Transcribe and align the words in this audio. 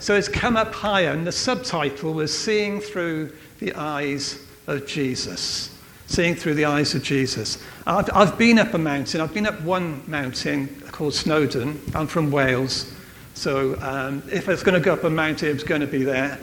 So 0.00 0.14
it's 0.16 0.28
come 0.28 0.56
up 0.56 0.72
higher, 0.72 1.10
and 1.10 1.26
the 1.26 1.32
subtitle 1.32 2.14
was 2.14 2.36
Seeing 2.36 2.80
Through 2.80 3.32
the 3.58 3.74
Eyes 3.74 4.44
of 4.66 4.86
Jesus. 4.86 5.78
Seeing 6.06 6.34
through 6.34 6.54
the 6.54 6.64
eyes 6.64 6.94
of 6.94 7.04
Jesus. 7.04 7.62
I've, 7.86 8.10
I've 8.12 8.36
been 8.36 8.58
up 8.58 8.74
a 8.74 8.78
mountain. 8.78 9.20
I've 9.20 9.32
been 9.32 9.46
up 9.46 9.60
one 9.60 10.02
mountain 10.10 10.68
called 10.90 11.14
Snowdon. 11.14 11.80
I'm 11.94 12.08
from 12.08 12.32
Wales. 12.32 12.92
So 13.34 13.80
um, 13.80 14.22
if 14.30 14.48
I 14.48 14.52
was 14.52 14.62
going 14.62 14.74
to 14.74 14.84
go 14.84 14.94
up 14.94 15.04
a 15.04 15.10
mountain, 15.10 15.50
it 15.50 15.54
was 15.54 15.64
going 15.64 15.82
to 15.82 15.86
be 15.86 16.02
there. 16.02 16.38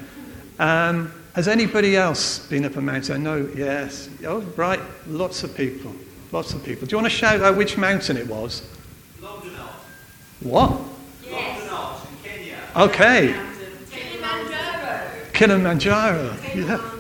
Um, 0.57 1.11
has 1.33 1.47
anybody 1.47 1.97
else 1.97 2.47
been 2.47 2.63
up 2.63 2.75
a 2.77 2.81
mountain? 2.81 3.15
I 3.15 3.17
know, 3.17 3.49
yes. 3.55 4.09
Oh, 4.25 4.39
right, 4.55 4.79
lots 5.07 5.43
of 5.43 5.55
people. 5.55 5.93
Lots 6.31 6.53
of 6.53 6.63
people. 6.63 6.87
Do 6.87 6.95
you 6.95 7.01
want 7.01 7.11
to 7.11 7.17
shout 7.17 7.41
out 7.41 7.57
which 7.57 7.77
mountain 7.77 8.17
it 8.17 8.27
was? 8.27 8.61
What? 10.39 10.79
Yes. 11.23 11.61
Longonot 11.69 12.09
in 12.09 12.17
Kenya. 12.23 12.56
Okay. 12.75 13.35
Kilimanjaro. 13.89 15.09
Kilimanjaro. 15.33 16.35
Yeah. 16.55 16.91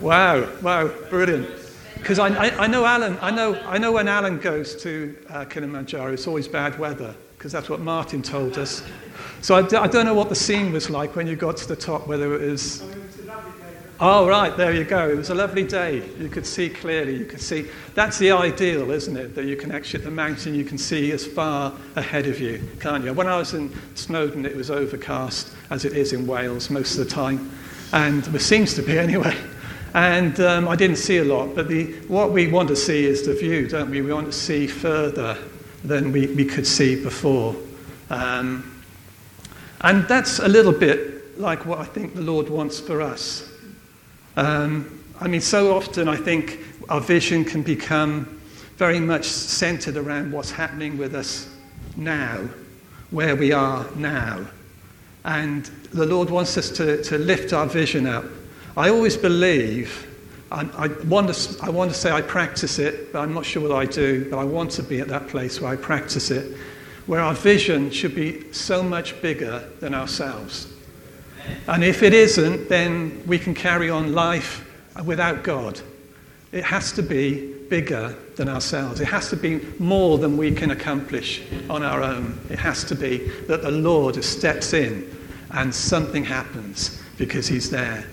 Wow, 0.00 0.48
wow, 0.60 0.88
brilliant. 1.10 1.48
Because 1.94 2.18
I, 2.18 2.28
I, 2.28 2.64
I, 2.64 2.66
know 2.66 2.84
Alan, 2.84 3.18
I 3.22 3.30
know, 3.30 3.54
I 3.66 3.78
know 3.78 3.92
when 3.92 4.08
Alan 4.08 4.38
goes 4.38 4.76
to 4.82 5.16
uh, 5.30 5.44
Kilimanjaro, 5.46 6.12
it's 6.12 6.26
always 6.26 6.46
bad 6.46 6.78
weather, 6.78 7.14
because 7.38 7.52
that's 7.52 7.70
what 7.70 7.80
Martin 7.80 8.22
told 8.22 8.58
us. 8.58 8.82
So 9.40 9.54
I 9.54 9.62
d- 9.62 9.76
I 9.76 9.86
don't 9.86 10.04
know 10.04 10.14
what 10.14 10.28
the 10.28 10.34
scene 10.34 10.72
was 10.72 10.90
like 10.90 11.16
when 11.16 11.26
you 11.26 11.36
got 11.36 11.56
to 11.58 11.68
the 11.68 11.76
top, 11.76 12.06
whether 12.06 12.34
it 12.34 12.50
was. 12.50 12.82
Oh, 14.06 14.28
right, 14.28 14.54
there 14.54 14.74
you 14.74 14.84
go. 14.84 15.08
It 15.08 15.16
was 15.16 15.30
a 15.30 15.34
lovely 15.34 15.64
day. 15.64 16.02
You 16.18 16.28
could 16.28 16.44
see 16.44 16.68
clearly. 16.68 17.16
You 17.16 17.24
could 17.24 17.40
see. 17.40 17.70
That's 17.94 18.18
the 18.18 18.32
ideal, 18.32 18.90
isn't 18.90 19.16
it? 19.16 19.34
That 19.34 19.46
you 19.46 19.56
can 19.56 19.72
actually, 19.72 20.00
at 20.00 20.04
the 20.04 20.10
mountain, 20.10 20.54
you 20.54 20.62
can 20.62 20.76
see 20.76 21.10
as 21.12 21.26
far 21.26 21.72
ahead 21.96 22.26
of 22.26 22.38
you, 22.38 22.62
can't 22.80 23.02
you? 23.02 23.14
When 23.14 23.28
I 23.28 23.38
was 23.38 23.54
in 23.54 23.74
Snowdon, 23.94 24.44
it 24.44 24.54
was 24.54 24.70
overcast, 24.70 25.56
as 25.70 25.86
it 25.86 25.94
is 25.94 26.12
in 26.12 26.26
Wales 26.26 26.68
most 26.68 26.98
of 26.98 27.08
the 27.08 27.10
time. 27.10 27.50
And 27.94 28.26
it 28.26 28.40
seems 28.40 28.74
to 28.74 28.82
be 28.82 28.98
anyway. 28.98 29.38
And 29.94 30.38
um, 30.38 30.68
I 30.68 30.76
didn't 30.76 30.96
see 30.96 31.16
a 31.16 31.24
lot, 31.24 31.54
but 31.54 31.68
the, 31.68 31.94
what 32.08 32.30
we 32.30 32.46
want 32.48 32.68
to 32.68 32.76
see 32.76 33.06
is 33.06 33.24
the 33.26 33.32
view, 33.32 33.66
don't 33.66 33.90
we? 33.90 34.02
We 34.02 34.12
want 34.12 34.26
to 34.26 34.32
see 34.32 34.66
further 34.66 35.38
than 35.82 36.12
we, 36.12 36.26
we 36.26 36.44
could 36.44 36.66
see 36.66 37.02
before. 37.02 37.56
Um, 38.10 38.84
and 39.80 40.06
that's 40.08 40.40
a 40.40 40.48
little 40.48 40.72
bit 40.72 41.40
like 41.40 41.64
what 41.64 41.78
I 41.78 41.84
think 41.84 42.14
the 42.14 42.20
Lord 42.20 42.50
wants 42.50 42.78
for 42.78 43.00
us. 43.00 43.50
Um, 44.36 45.00
I 45.20 45.28
mean, 45.28 45.40
so 45.40 45.76
often 45.76 46.08
I 46.08 46.16
think 46.16 46.58
our 46.88 47.00
vision 47.00 47.44
can 47.44 47.62
become 47.62 48.40
very 48.76 48.98
much 49.00 49.26
centered 49.26 49.96
around 49.96 50.32
what's 50.32 50.50
happening 50.50 50.98
with 50.98 51.14
us 51.14 51.48
now, 51.96 52.48
where 53.10 53.36
we 53.36 53.52
are 53.52 53.86
now. 53.94 54.44
And 55.24 55.64
the 55.92 56.04
Lord 56.04 56.28
wants 56.28 56.58
us 56.58 56.70
to, 56.70 57.02
to 57.04 57.18
lift 57.18 57.52
our 57.52 57.66
vision 57.66 58.06
up. 58.06 58.24
I 58.76 58.90
always 58.90 59.16
believe, 59.16 60.08
I, 60.50 60.68
I, 60.76 60.86
want 61.04 61.32
to, 61.32 61.64
I 61.64 61.70
want 61.70 61.92
to 61.92 61.96
say 61.96 62.10
I 62.10 62.20
practice 62.20 62.78
it, 62.78 63.12
but 63.12 63.20
I'm 63.20 63.32
not 63.32 63.46
sure 63.46 63.62
what 63.62 63.72
I 63.72 63.86
do, 63.86 64.28
but 64.28 64.38
I 64.38 64.44
want 64.44 64.72
to 64.72 64.82
be 64.82 65.00
at 65.00 65.08
that 65.08 65.28
place 65.28 65.60
where 65.60 65.70
I 65.70 65.76
practice 65.76 66.30
it, 66.32 66.56
where 67.06 67.20
our 67.20 67.34
vision 67.34 67.90
should 67.90 68.14
be 68.14 68.52
so 68.52 68.82
much 68.82 69.20
bigger 69.22 69.70
than 69.78 69.94
ourselves. 69.94 70.66
And 71.68 71.82
if 71.82 72.02
it 72.02 72.12
isn't, 72.14 72.68
then 72.68 73.22
we 73.26 73.38
can 73.38 73.54
carry 73.54 73.90
on 73.90 74.12
life 74.12 74.66
without 75.04 75.42
God. 75.42 75.80
It 76.52 76.64
has 76.64 76.92
to 76.92 77.02
be 77.02 77.54
bigger 77.68 78.16
than 78.36 78.48
ourselves. 78.48 79.00
It 79.00 79.06
has 79.06 79.28
to 79.30 79.36
be 79.36 79.60
more 79.78 80.18
than 80.18 80.36
we 80.36 80.52
can 80.52 80.70
accomplish 80.70 81.42
on 81.68 81.82
our 81.82 82.02
own. 82.02 82.38
It 82.50 82.58
has 82.58 82.84
to 82.84 82.94
be 82.94 83.28
that 83.48 83.62
the 83.62 83.70
Lord 83.70 84.22
steps 84.22 84.72
in 84.72 85.10
and 85.50 85.74
something 85.74 86.24
happens 86.24 87.00
because 87.16 87.46
He's 87.46 87.70
there. 87.70 88.04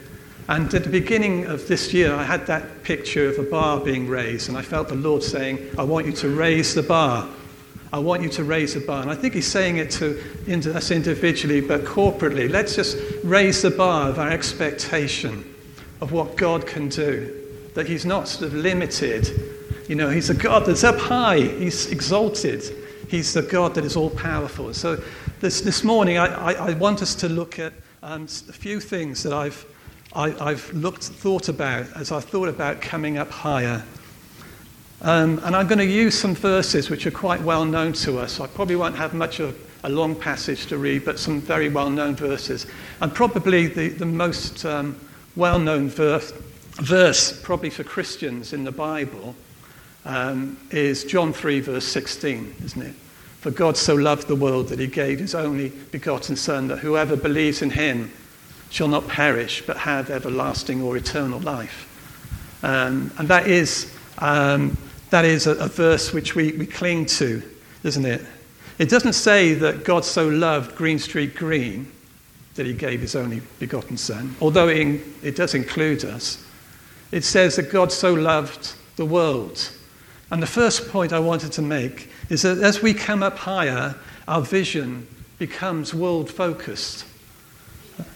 And 0.47 0.73
at 0.73 0.83
the 0.83 0.89
beginning 0.89 1.45
of 1.45 1.67
this 1.67 1.93
year, 1.93 2.13
I 2.13 2.23
had 2.23 2.45
that 2.47 2.83
picture 2.83 3.29
of 3.29 3.39
a 3.39 3.43
bar 3.43 3.79
being 3.79 4.07
raised, 4.07 4.49
and 4.49 4.57
I 4.57 4.61
felt 4.61 4.89
the 4.89 4.95
Lord 4.95 5.23
saying, 5.23 5.59
I 5.77 5.83
want 5.83 6.07
you 6.07 6.11
to 6.13 6.29
raise 6.29 6.73
the 6.73 6.83
bar. 6.83 7.27
I 7.93 7.99
want 7.99 8.21
you 8.21 8.29
to 8.29 8.43
raise 8.43 8.73
the 8.73 8.79
bar. 8.79 9.01
And 9.01 9.11
I 9.11 9.15
think 9.15 9.33
he's 9.33 9.47
saying 9.47 9.77
it 9.77 9.91
to 9.91 10.17
us 10.73 10.91
individually, 10.91 11.59
but 11.59 11.81
corporately. 11.81 12.49
Let's 12.49 12.75
just 12.75 12.97
raise 13.23 13.61
the 13.61 13.71
bar 13.71 14.09
of 14.09 14.17
our 14.17 14.29
expectation 14.29 15.53
of 15.99 16.11
what 16.11 16.37
God 16.37 16.65
can 16.65 16.87
do. 16.87 17.37
That 17.73 17.87
he's 17.87 18.05
not 18.05 18.27
sort 18.27 18.45
of 18.45 18.53
limited. 18.53 19.29
You 19.89 19.95
know, 19.95 20.09
he's 20.09 20.29
a 20.29 20.33
God 20.33 20.65
that's 20.65 20.83
up 20.83 20.97
high, 20.97 21.39
he's 21.39 21.87
exalted. 21.91 22.63
He's 23.09 23.33
the 23.33 23.41
God 23.41 23.75
that 23.75 23.83
is 23.83 23.97
all 23.97 24.09
powerful. 24.09 24.73
So 24.73 24.97
this, 25.41 25.59
this 25.59 25.83
morning, 25.83 26.17
I, 26.17 26.53
I, 26.53 26.53
I 26.53 26.73
want 26.75 27.01
us 27.01 27.13
to 27.15 27.27
look 27.27 27.59
at 27.59 27.73
um, 28.01 28.23
a 28.23 28.53
few 28.53 28.79
things 28.79 29.21
that 29.23 29.33
I've, 29.33 29.65
I, 30.13 30.29
have 30.29 30.73
looked, 30.73 31.03
thought 31.03 31.49
about 31.49 31.87
as 31.97 32.13
I 32.13 32.21
thought 32.21 32.47
about 32.47 32.79
coming 32.79 33.17
up 33.17 33.29
higher. 33.29 33.83
Um, 35.03 35.41
and 35.43 35.55
I'm 35.55 35.67
going 35.67 35.79
to 35.79 35.85
use 35.85 36.17
some 36.17 36.35
verses 36.35 36.91
which 36.91 37.07
are 37.07 37.11
quite 37.11 37.41
well 37.41 37.65
known 37.65 37.93
to 37.93 38.19
us. 38.19 38.39
I 38.39 38.45
probably 38.45 38.75
won't 38.75 38.95
have 38.95 39.15
much 39.15 39.39
of 39.39 39.57
a 39.83 39.89
long 39.89 40.13
passage 40.13 40.67
to 40.67 40.77
read, 40.77 41.05
but 41.05 41.17
some 41.17 41.41
very 41.41 41.69
well 41.69 41.89
known 41.89 42.15
verses. 42.15 42.67
And 42.99 43.13
probably 43.13 43.65
the, 43.65 43.89
the 43.89 44.05
most 44.05 44.63
um, 44.63 44.95
well 45.35 45.57
known 45.57 45.89
verse, 45.89 46.31
verse, 46.73 47.39
probably 47.41 47.71
for 47.71 47.83
Christians 47.83 48.53
in 48.53 48.63
the 48.63 48.71
Bible, 48.71 49.35
um, 50.05 50.57
is 50.69 51.03
John 51.03 51.33
3, 51.33 51.61
verse 51.61 51.85
16, 51.85 52.55
isn't 52.63 52.81
it? 52.81 52.93
For 53.39 53.49
God 53.49 53.77
so 53.77 53.95
loved 53.95 54.27
the 54.27 54.35
world 54.35 54.67
that 54.67 54.77
he 54.77 54.85
gave 54.85 55.17
his 55.17 55.33
only 55.33 55.69
begotten 55.69 56.35
Son, 56.35 56.67
that 56.67 56.77
whoever 56.77 57.15
believes 57.15 57.63
in 57.63 57.71
him 57.71 58.11
shall 58.69 58.87
not 58.87 59.07
perish, 59.07 59.63
but 59.65 59.77
have 59.77 60.11
everlasting 60.11 60.83
or 60.83 60.95
eternal 60.95 61.39
life. 61.39 61.87
Um, 62.61 63.11
and 63.17 63.27
that 63.29 63.47
is 63.47 63.91
um, 64.19 64.77
that 65.11 65.25
is 65.25 65.45
a, 65.45 65.51
a 65.51 65.67
verse 65.67 66.11
which 66.11 66.35
we, 66.35 66.53
we 66.53 66.65
cling 66.65 67.05
to, 67.05 67.43
isn't 67.83 68.05
it? 68.05 68.21
It 68.79 68.89
doesn't 68.89 69.13
say 69.13 69.53
that 69.53 69.83
God 69.83 70.03
so 70.03 70.27
loved 70.27 70.75
Green 70.75 70.97
Street 70.97 71.35
Green 71.35 71.91
that 72.55 72.65
he 72.65 72.73
gave 72.73 73.01
his 73.01 73.15
only 73.15 73.41
begotten 73.59 73.97
Son, 73.97 74.35
although 74.41 74.67
it, 74.67 75.01
it 75.21 75.35
does 75.35 75.53
include 75.53 76.03
us. 76.03 76.43
It 77.11 77.23
says 77.23 77.57
that 77.57 77.71
God 77.71 77.91
so 77.91 78.13
loved 78.13 78.73
the 78.95 79.05
world. 79.05 79.71
And 80.31 80.41
the 80.41 80.47
first 80.47 80.89
point 80.89 81.13
I 81.13 81.19
wanted 81.19 81.51
to 81.53 81.61
make 81.61 82.09
is 82.29 82.41
that 82.41 82.59
as 82.59 82.81
we 82.81 82.93
come 82.93 83.21
up 83.21 83.37
higher, 83.37 83.95
our 84.27 84.41
vision 84.41 85.07
becomes 85.37 85.93
world 85.93 86.29
focused. 86.29 87.05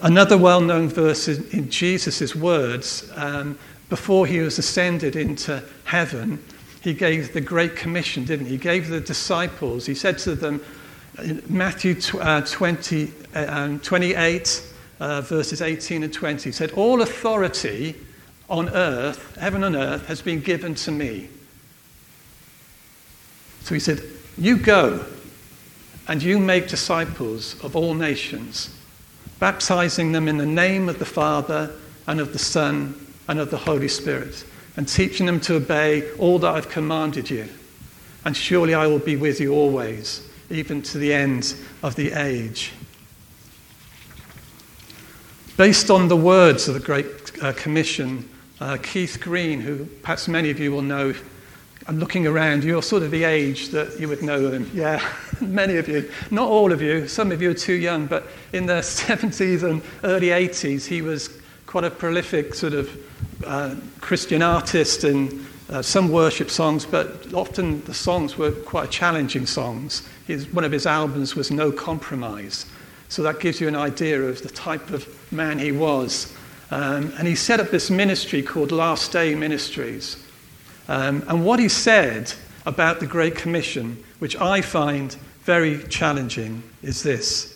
Another 0.01 0.37
well 0.37 0.61
known 0.61 0.87
verse 0.87 1.27
in, 1.27 1.45
in 1.51 1.69
Jesus' 1.69 2.35
words, 2.35 3.11
um, 3.15 3.57
before 3.89 4.25
he 4.25 4.39
was 4.39 4.57
ascended 4.57 5.15
into 5.15 5.61
heaven, 5.83 6.41
he 6.85 6.93
gave 6.93 7.33
the 7.33 7.41
Great 7.41 7.75
Commission, 7.75 8.25
didn't 8.25 8.45
he? 8.45 8.53
He 8.53 8.57
gave 8.59 8.89
the 8.89 9.01
disciples, 9.01 9.87
he 9.87 9.95
said 9.95 10.19
to 10.19 10.35
them, 10.35 10.63
in 11.17 11.41
Matthew 11.49 11.95
uh, 12.21 12.41
20, 12.41 13.11
uh, 13.33 13.45
um, 13.49 13.79
28, 13.79 14.71
uh, 14.99 15.21
verses 15.21 15.63
18 15.63 16.03
and 16.03 16.13
20, 16.13 16.43
he 16.43 16.51
said, 16.51 16.71
All 16.73 17.01
authority 17.01 17.95
on 18.51 18.69
earth, 18.69 19.35
heaven 19.37 19.63
and 19.63 19.75
earth, 19.75 20.05
has 20.05 20.21
been 20.21 20.41
given 20.41 20.75
to 20.75 20.91
me. 20.91 21.27
So 23.61 23.73
he 23.73 23.79
said, 23.79 24.03
You 24.37 24.55
go 24.55 25.03
and 26.07 26.21
you 26.21 26.37
make 26.37 26.67
disciples 26.67 27.59
of 27.63 27.75
all 27.75 27.95
nations, 27.95 28.77
baptizing 29.39 30.11
them 30.11 30.27
in 30.27 30.37
the 30.37 30.45
name 30.45 30.87
of 30.87 30.99
the 30.99 31.05
Father 31.05 31.71
and 32.05 32.19
of 32.19 32.31
the 32.31 32.37
Son 32.37 32.93
and 33.27 33.39
of 33.39 33.49
the 33.49 33.57
Holy 33.57 33.87
Spirit 33.87 34.45
and 34.77 34.87
teaching 34.87 35.25
them 35.25 35.39
to 35.41 35.55
obey 35.55 36.11
all 36.17 36.39
that 36.39 36.53
I've 36.53 36.69
commanded 36.69 37.29
you. 37.29 37.47
And 38.25 38.35
surely 38.35 38.73
I 38.73 38.87
will 38.87 38.99
be 38.99 39.15
with 39.15 39.39
you 39.39 39.53
always, 39.53 40.27
even 40.49 40.81
to 40.83 40.97
the 40.97 41.13
end 41.13 41.55
of 41.83 41.95
the 41.95 42.11
age. 42.11 42.73
Based 45.57 45.89
on 45.89 46.09
the 46.09 46.17
words 46.17 46.67
of 46.67 46.73
the 46.73 46.79
Great 46.79 47.07
uh, 47.41 47.53
Commission, 47.53 48.29
uh, 48.59 48.77
Keith 48.81 49.19
Green, 49.21 49.61
who 49.61 49.85
perhaps 49.85 50.27
many 50.27 50.49
of 50.49 50.59
you 50.59 50.71
will 50.71 50.81
know, 50.81 51.13
I'm 51.87 51.99
looking 51.99 52.25
around, 52.25 52.63
you're 52.63 52.81
sort 52.81 53.03
of 53.03 53.11
the 53.11 53.23
age 53.23 53.69
that 53.69 53.99
you 53.99 54.09
would 54.09 54.23
know 54.23 54.51
him. 54.51 54.69
Yeah, 54.73 55.07
many 55.39 55.77
of 55.77 55.87
you. 55.87 56.11
Not 56.31 56.49
all 56.49 56.71
of 56.71 56.81
you, 56.81 57.07
some 57.07 57.31
of 57.31 57.41
you 57.41 57.51
are 57.51 57.55
too 57.55 57.73
young, 57.73 58.07
but 58.07 58.27
in 58.53 58.65
the 58.65 58.73
70s 58.81 59.63
and 59.63 59.81
early 60.03 60.27
80s, 60.27 60.85
he 60.85 61.01
was 61.01 61.29
quite 61.75 61.83
a 61.83 61.91
prolific 61.91 62.55
sort 62.55 62.71
of 62.71 62.89
uh, 63.45 63.75
Christian 63.99 64.41
artist 64.41 65.03
and 65.03 65.45
uh, 65.69 65.81
some 65.81 66.09
worship 66.09 66.49
songs, 66.49 66.85
but 66.85 67.33
often 67.33 67.83
the 67.83 67.93
songs 67.93 68.37
were 68.37 68.51
quite 68.51 68.89
challenging 68.89 69.45
songs. 69.45 70.07
His, 70.25 70.47
one 70.53 70.63
of 70.63 70.71
his 70.71 70.85
albums 70.85 71.35
was 71.35 71.51
No 71.51 71.73
Compromise. 71.73 72.65
So 73.09 73.23
that 73.23 73.41
gives 73.41 73.59
you 73.59 73.67
an 73.67 73.75
idea 73.75 74.21
of 74.21 74.41
the 74.41 74.47
type 74.47 74.89
of 74.91 75.05
man 75.33 75.59
he 75.59 75.73
was. 75.73 76.33
Um, 76.71 77.11
and 77.17 77.27
he 77.27 77.35
set 77.35 77.59
up 77.59 77.71
this 77.71 77.89
ministry 77.89 78.41
called 78.41 78.71
Last 78.71 79.11
Day 79.11 79.35
Ministries. 79.35 80.15
Um, 80.87 81.25
and 81.27 81.43
what 81.43 81.59
he 81.59 81.67
said 81.67 82.31
about 82.65 83.01
the 83.01 83.05
Great 83.05 83.35
Commission, 83.35 84.01
which 84.19 84.37
I 84.37 84.61
find 84.61 85.13
very 85.41 85.83
challenging, 85.89 86.63
is 86.83 87.03
this 87.03 87.54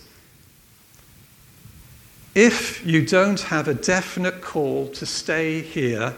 If 2.35 2.85
you 2.85 3.05
don't 3.05 3.41
have 3.41 3.67
a 3.67 3.73
definite 3.73 4.41
call 4.41 4.87
to 4.89 5.05
stay 5.05 5.61
here, 5.61 6.15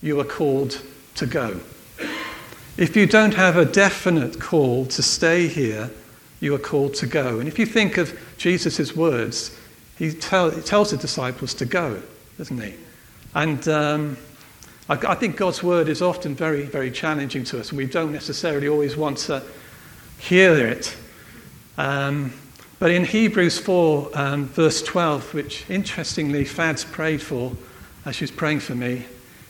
you 0.00 0.20
are 0.20 0.24
called 0.24 0.80
to 1.16 1.26
go. 1.26 1.58
If 2.76 2.96
you 2.96 3.06
don't 3.06 3.34
have 3.34 3.56
a 3.56 3.64
definite 3.64 4.40
call 4.40 4.86
to 4.86 5.02
stay 5.02 5.48
here, 5.48 5.90
you 6.40 6.54
are 6.54 6.58
called 6.58 6.94
to 6.94 7.06
go. 7.06 7.40
And 7.40 7.48
if 7.48 7.58
you 7.58 7.66
think 7.66 7.98
of 7.98 8.18
Jesus' 8.36 8.94
words, 8.94 9.56
he, 9.98 10.12
tell, 10.12 10.50
he, 10.50 10.60
tells 10.60 10.90
the 10.90 10.96
disciples 10.96 11.54
to 11.54 11.64
go, 11.64 12.00
doesn't 12.36 12.60
he? 12.60 12.74
And 13.34 13.66
um, 13.68 14.16
I, 14.88 14.94
I, 14.94 15.14
think 15.14 15.36
God's 15.36 15.62
word 15.62 15.88
is 15.88 16.02
often 16.02 16.34
very, 16.34 16.62
very 16.62 16.90
challenging 16.90 17.44
to 17.44 17.60
us, 17.60 17.70
and 17.70 17.78
we 17.78 17.86
don't 17.86 18.12
necessarily 18.12 18.68
always 18.68 18.96
want 18.96 19.18
to 19.18 19.42
hear 20.18 20.54
it. 20.66 20.96
Um, 21.78 22.32
but 22.78 22.90
in 22.90 23.04
Hebrews 23.04 23.58
4, 23.58 24.10
um, 24.14 24.46
verse 24.46 24.82
12, 24.82 25.34
which 25.34 25.68
interestingly 25.70 26.44
Fads 26.44 26.84
prayed 26.84 27.22
for 27.22 27.52
as 28.04 28.16
she 28.16 28.24
was 28.24 28.30
praying 28.30 28.60
for 28.60 28.74
me, 28.74 29.04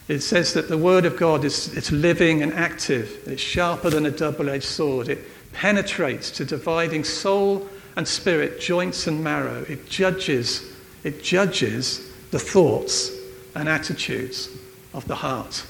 it 0.07 0.21
says 0.21 0.53
that 0.55 0.69
the 0.69 0.79
word 0.79 1.07
of 1.07 1.17
God 1.17 1.45
is 1.45 1.75
it's 1.75 1.91
living 1.91 2.43
and 2.43 2.53
active. 2.53 3.23
It's 3.27 3.43
sharper 3.43 3.91
than 3.91 4.07
a 4.07 4.11
double 4.11 4.51
edged 4.51 4.65
sword. 4.65 5.09
It 5.09 5.25
penetrates 5.53 6.31
to 6.33 6.45
dividing 6.45 7.05
soul 7.05 7.69
and 7.97 8.07
spirit, 8.07 8.61
joints 8.61 9.07
and 9.07 9.25
marrow. 9.25 9.65
It 9.69 9.89
judges, 9.89 10.73
it 11.05 11.23
judges 11.23 12.13
the 12.31 12.39
thoughts 12.39 13.11
and 13.55 13.69
attitudes 13.69 14.51
of 14.93 15.07
the 15.09 15.15
heart. 15.15 15.65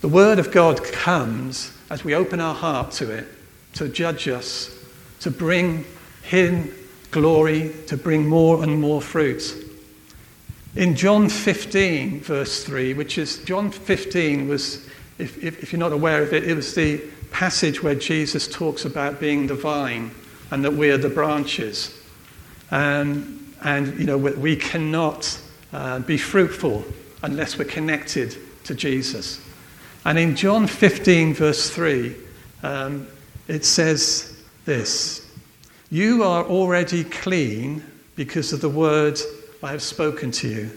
The 0.00 0.08
word 0.08 0.38
of 0.38 0.52
God 0.52 0.84
comes 0.84 1.72
as 1.90 2.04
we 2.04 2.14
open 2.14 2.40
our 2.40 2.54
heart 2.54 2.92
to 2.92 3.10
it 3.10 3.26
to 3.74 3.88
judge 3.88 4.28
us, 4.28 4.74
to 5.20 5.30
bring 5.30 5.84
Him 6.28 6.70
glory, 7.10 7.72
to 7.86 7.96
bring 7.96 8.26
more 8.26 8.62
and 8.62 8.80
more 8.80 9.00
fruit. 9.00 9.64
In 10.76 10.94
John 10.94 11.28
15, 11.28 12.20
verse 12.20 12.64
3, 12.64 12.94
which 12.94 13.18
is 13.18 13.38
John 13.44 13.70
15 13.70 14.46
was, 14.46 14.86
if, 15.18 15.42
if, 15.42 15.62
if, 15.62 15.72
you're 15.72 15.80
not 15.80 15.92
aware 15.92 16.22
of 16.22 16.32
it, 16.34 16.44
it 16.44 16.54
was 16.54 16.74
the 16.74 17.00
passage 17.30 17.82
where 17.82 17.94
Jesus 17.94 18.46
talks 18.46 18.84
about 18.84 19.18
being 19.18 19.46
the 19.46 19.54
vine 19.54 20.10
and 20.50 20.62
that 20.64 20.72
we 20.72 20.90
are 20.90 20.98
the 20.98 21.08
branches. 21.08 21.98
Um, 22.70 23.54
and, 23.62 23.98
you 23.98 24.04
know, 24.04 24.18
we 24.18 24.54
cannot 24.54 25.40
uh, 25.72 26.00
be 26.00 26.18
fruitful 26.18 26.84
unless 27.22 27.58
we're 27.58 27.64
connected 27.64 28.36
to 28.64 28.74
Jesus. 28.74 29.40
And 30.04 30.18
in 30.18 30.36
John 30.36 30.66
15, 30.66 31.34
verse 31.34 31.70
3, 31.70 32.14
um, 32.62 33.08
it 33.48 33.64
says 33.64 34.40
this 34.66 35.27
You 35.90 36.22
are 36.22 36.44
already 36.44 37.04
clean 37.04 37.82
because 38.14 38.52
of 38.52 38.60
the 38.60 38.68
word 38.68 39.18
I 39.62 39.70
have 39.70 39.82
spoken 39.82 40.30
to 40.32 40.48
you. 40.48 40.70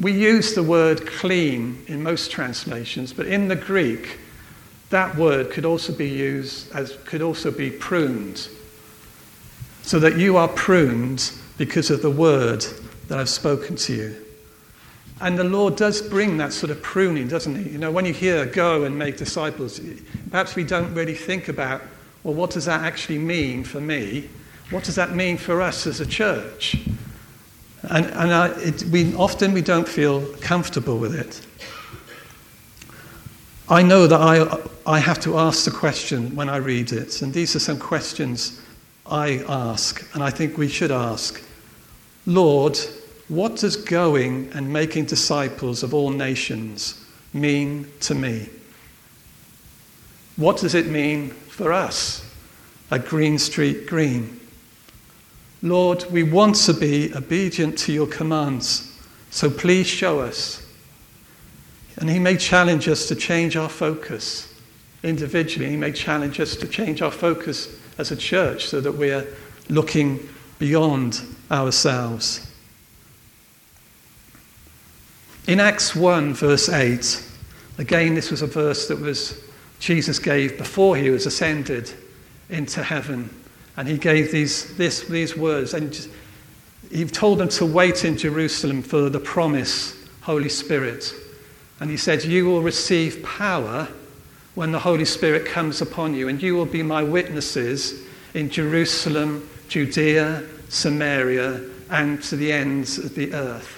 We 0.00 0.12
use 0.12 0.54
the 0.54 0.62
word 0.62 1.06
clean 1.06 1.82
in 1.88 2.02
most 2.02 2.30
translations, 2.30 3.12
but 3.12 3.26
in 3.26 3.48
the 3.48 3.56
Greek, 3.56 4.18
that 4.90 5.16
word 5.16 5.50
could 5.50 5.64
also 5.64 5.92
be 5.92 6.08
used 6.08 6.72
as 6.72 6.96
could 7.04 7.20
also 7.20 7.50
be 7.50 7.70
pruned. 7.70 8.48
So 9.82 9.98
that 9.98 10.16
you 10.16 10.36
are 10.36 10.48
pruned 10.48 11.32
because 11.58 11.90
of 11.90 12.00
the 12.00 12.10
word 12.10 12.64
that 13.08 13.18
I've 13.18 13.28
spoken 13.28 13.76
to 13.76 13.94
you. 13.94 14.16
And 15.20 15.38
the 15.38 15.44
Lord 15.44 15.76
does 15.76 16.00
bring 16.00 16.38
that 16.38 16.52
sort 16.52 16.70
of 16.70 16.80
pruning, 16.80 17.28
doesn't 17.28 17.56
He? 17.56 17.70
You 17.70 17.78
know, 17.78 17.90
when 17.90 18.06
you 18.06 18.14
hear 18.14 18.46
go 18.46 18.84
and 18.84 18.98
make 18.98 19.16
disciples, 19.16 19.80
perhaps 20.30 20.54
we 20.54 20.64
don't 20.64 20.94
really 20.94 21.14
think 21.14 21.48
about, 21.48 21.82
well, 22.22 22.34
what 22.34 22.50
does 22.50 22.66
that 22.66 22.82
actually 22.82 23.18
mean 23.18 23.64
for 23.64 23.80
me? 23.80 24.28
What 24.70 24.84
does 24.84 24.94
that 24.96 25.14
mean 25.14 25.36
for 25.36 25.60
us 25.60 25.86
as 25.86 26.00
a 26.00 26.06
church? 26.06 26.76
And, 27.82 28.06
and 28.06 28.32
I, 28.32 28.48
it, 28.60 28.84
we, 28.84 29.14
often 29.14 29.52
we 29.52 29.62
don't 29.62 29.88
feel 29.88 30.26
comfortable 30.36 30.98
with 30.98 31.14
it. 31.14 31.40
I 33.68 33.82
know 33.82 34.06
that 34.06 34.20
I, 34.20 34.58
I 34.84 34.98
have 34.98 35.20
to 35.20 35.38
ask 35.38 35.64
the 35.64 35.70
question 35.70 36.34
when 36.34 36.48
I 36.48 36.56
read 36.56 36.92
it, 36.92 37.22
and 37.22 37.32
these 37.32 37.54
are 37.56 37.60
some 37.60 37.78
questions 37.78 38.60
I 39.06 39.44
ask, 39.48 40.04
and 40.14 40.22
I 40.22 40.30
think 40.30 40.58
we 40.58 40.68
should 40.68 40.90
ask. 40.90 41.42
Lord, 42.26 42.78
what 43.28 43.56
does 43.56 43.76
going 43.76 44.50
and 44.54 44.72
making 44.72 45.06
disciples 45.06 45.82
of 45.82 45.94
all 45.94 46.10
nations 46.10 47.04
mean 47.32 47.88
to 48.00 48.14
me? 48.14 48.48
What 50.36 50.58
does 50.58 50.74
it 50.74 50.86
mean 50.86 51.30
for 51.60 51.74
us 51.74 52.24
at 52.90 53.04
Green 53.04 53.38
Street 53.38 53.86
Green? 53.86 54.40
Lord, 55.60 56.06
we 56.10 56.22
want 56.22 56.56
to 56.56 56.72
be 56.72 57.14
obedient 57.14 57.76
to 57.80 57.92
your 57.92 58.06
commands, 58.06 58.98
so 59.28 59.50
please 59.50 59.86
show 59.86 60.20
us. 60.20 60.66
And 61.98 62.08
He 62.08 62.18
may 62.18 62.38
challenge 62.38 62.88
us 62.88 63.06
to 63.08 63.14
change 63.14 63.58
our 63.58 63.68
focus 63.68 64.54
individually. 65.02 65.68
He 65.68 65.76
may 65.76 65.92
challenge 65.92 66.40
us 66.40 66.56
to 66.56 66.66
change 66.66 67.02
our 67.02 67.10
focus 67.10 67.78
as 67.98 68.10
a 68.10 68.16
church 68.16 68.64
so 68.64 68.80
that 68.80 68.92
we 68.92 69.10
are 69.10 69.26
looking 69.68 70.26
beyond 70.58 71.20
ourselves. 71.50 72.50
In 75.46 75.60
Acts 75.60 75.94
1, 75.94 76.32
verse 76.32 76.70
8, 76.70 77.22
again, 77.76 78.14
this 78.14 78.30
was 78.30 78.40
a 78.40 78.46
verse 78.46 78.88
that 78.88 78.98
was 78.98 79.44
Jesus 79.80 80.18
gave 80.18 80.56
before 80.56 80.96
he 80.96 81.10
was 81.10 81.26
ascended 81.26 81.92
into 82.48 82.82
heaven. 82.82 83.34
And 83.76 83.88
he 83.88 83.98
gave 83.98 84.30
these, 84.30 84.76
this, 84.76 85.04
these 85.04 85.36
words. 85.36 85.74
And 85.74 86.08
he 86.92 87.04
told 87.06 87.38
them 87.38 87.48
to 87.48 87.66
wait 87.66 88.04
in 88.04 88.16
Jerusalem 88.16 88.82
for 88.82 89.08
the 89.08 89.18
promise, 89.18 89.96
Holy 90.20 90.50
Spirit. 90.50 91.12
And 91.80 91.90
he 91.90 91.96
said, 91.96 92.22
You 92.24 92.44
will 92.44 92.60
receive 92.60 93.22
power 93.22 93.88
when 94.54 94.70
the 94.70 94.78
Holy 94.78 95.06
Spirit 95.06 95.46
comes 95.46 95.80
upon 95.80 96.14
you, 96.14 96.28
and 96.28 96.42
you 96.42 96.54
will 96.54 96.66
be 96.66 96.82
my 96.82 97.02
witnesses 97.02 98.02
in 98.34 98.50
Jerusalem, 98.50 99.48
Judea, 99.68 100.42
Samaria, 100.68 101.62
and 101.88 102.22
to 102.24 102.36
the 102.36 102.52
ends 102.52 102.98
of 102.98 103.14
the 103.14 103.32
earth. 103.32 103.76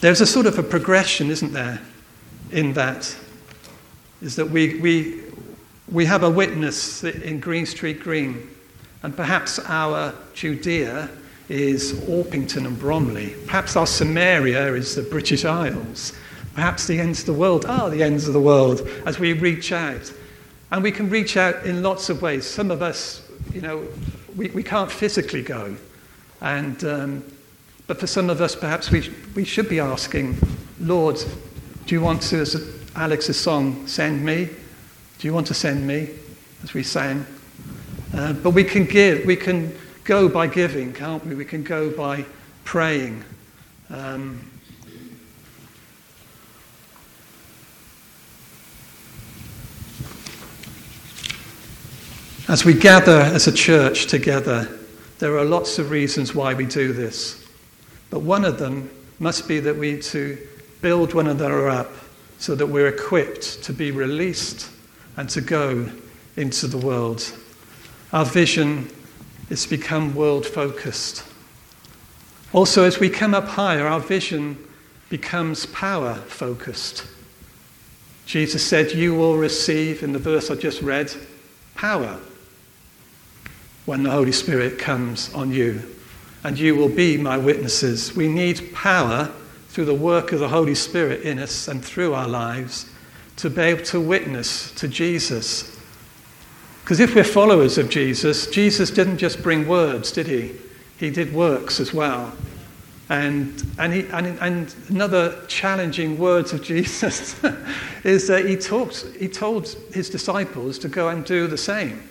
There's 0.00 0.20
a 0.20 0.26
sort 0.26 0.46
of 0.46 0.58
a 0.58 0.62
progression, 0.62 1.30
isn't 1.30 1.52
there, 1.52 1.80
in 2.50 2.72
that? 2.72 3.16
Is 4.22 4.36
that 4.36 4.48
we, 4.48 4.78
we, 4.80 5.22
we 5.90 6.04
have 6.06 6.22
a 6.22 6.30
witness 6.30 7.04
in 7.04 7.40
Green 7.40 7.66
Street 7.66 8.00
Green, 8.00 8.48
and 9.02 9.14
perhaps 9.16 9.58
our 9.58 10.14
Judea 10.34 11.10
is 11.48 11.92
Orpington 12.08 12.66
and 12.66 12.78
Bromley. 12.78 13.34
Perhaps 13.46 13.76
our 13.76 13.86
Samaria 13.86 14.74
is 14.74 14.94
the 14.94 15.02
British 15.02 15.44
Isles. 15.44 16.12
Perhaps 16.54 16.86
the 16.86 16.98
ends 16.98 17.20
of 17.20 17.26
the 17.26 17.32
world 17.34 17.66
are 17.66 17.90
the 17.90 18.02
ends 18.02 18.26
of 18.26 18.32
the 18.32 18.40
world 18.40 18.88
as 19.04 19.18
we 19.18 19.32
reach 19.34 19.72
out. 19.72 20.12
And 20.72 20.82
we 20.82 20.90
can 20.90 21.08
reach 21.08 21.36
out 21.36 21.64
in 21.64 21.82
lots 21.82 22.08
of 22.08 22.22
ways. 22.22 22.46
Some 22.46 22.70
of 22.70 22.82
us, 22.82 23.22
you 23.52 23.60
know, 23.60 23.86
we, 24.34 24.48
we 24.48 24.62
can't 24.62 24.90
physically 24.90 25.42
go. 25.42 25.76
And, 26.40 26.82
um, 26.84 27.24
but 27.86 28.00
for 28.00 28.06
some 28.06 28.28
of 28.30 28.40
us, 28.40 28.56
perhaps 28.56 28.90
we, 28.90 29.12
we 29.34 29.44
should 29.44 29.68
be 29.68 29.78
asking, 29.78 30.38
Lord, 30.80 31.22
do 31.86 31.94
you 31.94 32.00
want 32.00 32.22
to, 32.22 32.44
Alex's 32.96 33.38
song, 33.38 33.86
send 33.86 34.24
me? 34.24 34.48
Do 35.18 35.28
you 35.28 35.34
want 35.34 35.46
to 35.48 35.54
send 35.54 35.86
me? 35.86 36.08
As 36.62 36.72
we 36.72 36.82
sang. 36.82 37.26
Uh, 38.14 38.32
but 38.32 38.50
we 38.50 38.64
can 38.64 38.86
give, 38.86 39.26
we 39.26 39.36
can 39.36 39.76
go 40.04 40.30
by 40.30 40.46
giving, 40.46 40.94
can't 40.94 41.24
we? 41.26 41.34
We 41.34 41.44
can 41.44 41.62
go 41.62 41.90
by 41.90 42.24
praying. 42.64 43.22
Um, 43.90 44.50
as 52.48 52.64
we 52.64 52.72
gather 52.72 53.20
as 53.20 53.46
a 53.46 53.52
church 53.52 54.06
together, 54.06 54.78
there 55.18 55.36
are 55.36 55.44
lots 55.44 55.78
of 55.78 55.90
reasons 55.90 56.34
why 56.34 56.54
we 56.54 56.64
do 56.64 56.94
this. 56.94 57.46
But 58.08 58.20
one 58.20 58.46
of 58.46 58.58
them 58.58 58.90
must 59.18 59.46
be 59.46 59.60
that 59.60 59.76
we 59.76 60.00
to 60.00 60.38
build 60.80 61.12
one 61.12 61.26
another 61.26 61.68
up 61.68 61.92
so 62.38 62.54
that 62.54 62.66
we're 62.66 62.88
equipped 62.88 63.62
to 63.64 63.72
be 63.72 63.90
released 63.90 64.70
and 65.16 65.28
to 65.30 65.40
go 65.40 65.88
into 66.36 66.66
the 66.66 66.78
world. 66.78 67.32
Our 68.12 68.24
vision 68.24 68.90
is 69.50 69.64
to 69.64 69.70
become 69.70 70.14
world 70.14 70.46
focused. 70.46 71.24
Also, 72.52 72.84
as 72.84 73.00
we 73.00 73.08
come 73.08 73.34
up 73.34 73.46
higher, 73.46 73.86
our 73.86 74.00
vision 74.00 74.56
becomes 75.08 75.66
power 75.66 76.14
focused. 76.14 77.06
Jesus 78.26 78.66
said, 78.66 78.92
You 78.92 79.14
will 79.14 79.36
receive, 79.36 80.02
in 80.02 80.12
the 80.12 80.18
verse 80.18 80.50
I 80.50 80.56
just 80.56 80.82
read, 80.82 81.12
power 81.74 82.18
when 83.84 84.02
the 84.02 84.10
Holy 84.10 84.32
Spirit 84.32 84.78
comes 84.78 85.32
on 85.32 85.52
you, 85.52 85.80
and 86.42 86.58
you 86.58 86.74
will 86.74 86.88
be 86.88 87.16
my 87.16 87.38
witnesses. 87.38 88.14
We 88.16 88.28
need 88.28 88.74
power 88.74 89.32
through 89.76 89.84
the 89.84 89.94
work 89.94 90.32
of 90.32 90.40
the 90.40 90.48
Holy 90.48 90.74
Spirit 90.74 91.20
in 91.20 91.38
us 91.38 91.68
and 91.68 91.84
through 91.84 92.14
our 92.14 92.26
lives 92.26 92.88
to 93.36 93.50
be 93.50 93.60
able 93.60 93.84
to 93.84 94.00
witness 94.00 94.72
to 94.72 94.88
Jesus. 94.88 95.78
Because 96.80 96.98
if 96.98 97.14
we're 97.14 97.22
followers 97.22 97.76
of 97.76 97.90
Jesus, 97.90 98.46
Jesus 98.46 98.90
didn't 98.90 99.18
just 99.18 99.42
bring 99.42 99.68
words, 99.68 100.10
did 100.12 100.28
he? 100.28 100.54
He 100.96 101.10
did 101.10 101.34
works 101.34 101.78
as 101.78 101.92
well. 101.92 102.32
And, 103.10 103.62
and, 103.78 103.92
he, 103.92 104.06
and, 104.06 104.38
and 104.40 104.74
another 104.88 105.44
challenging 105.46 106.16
words 106.16 106.54
of 106.54 106.62
Jesus 106.64 107.38
is 108.02 108.28
that 108.28 108.46
he, 108.46 108.56
talked, 108.56 109.04
he 109.18 109.28
told 109.28 109.68
his 109.92 110.08
disciples 110.08 110.78
to 110.78 110.88
go 110.88 111.10
and 111.10 111.22
do 111.22 111.48
the 111.48 111.58
same. 111.58 112.08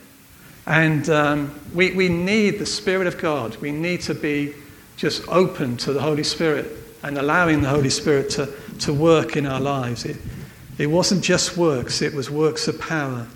And 0.67 1.09
um, 1.09 1.59
we, 1.73 1.93
we 1.93 2.09
need 2.09 2.59
the 2.59 2.67
Spirit 2.67 3.07
of 3.07 3.17
God. 3.17 3.55
We 3.55 3.71
need 3.71 4.01
to 4.01 4.13
be 4.13 4.53
just 4.97 5.27
open 5.29 5.77
to 5.77 5.93
the 5.93 6.01
Holy 6.01 6.23
Spirit 6.23 6.83
and 7.05 7.19
allowing 7.19 7.61
the 7.61 7.69
Holy 7.69 7.91
Spirit 7.91 8.31
to, 8.31 8.51
to 8.79 8.91
work 8.91 9.37
in 9.37 9.45
our 9.45 9.59
lives. 9.59 10.05
It, 10.05 10.17
it 10.79 10.87
wasn't 10.87 11.23
just 11.23 11.55
works, 11.55 12.01
it 12.01 12.15
was 12.15 12.31
works 12.31 12.67
of 12.67 12.81
power. 12.81 13.27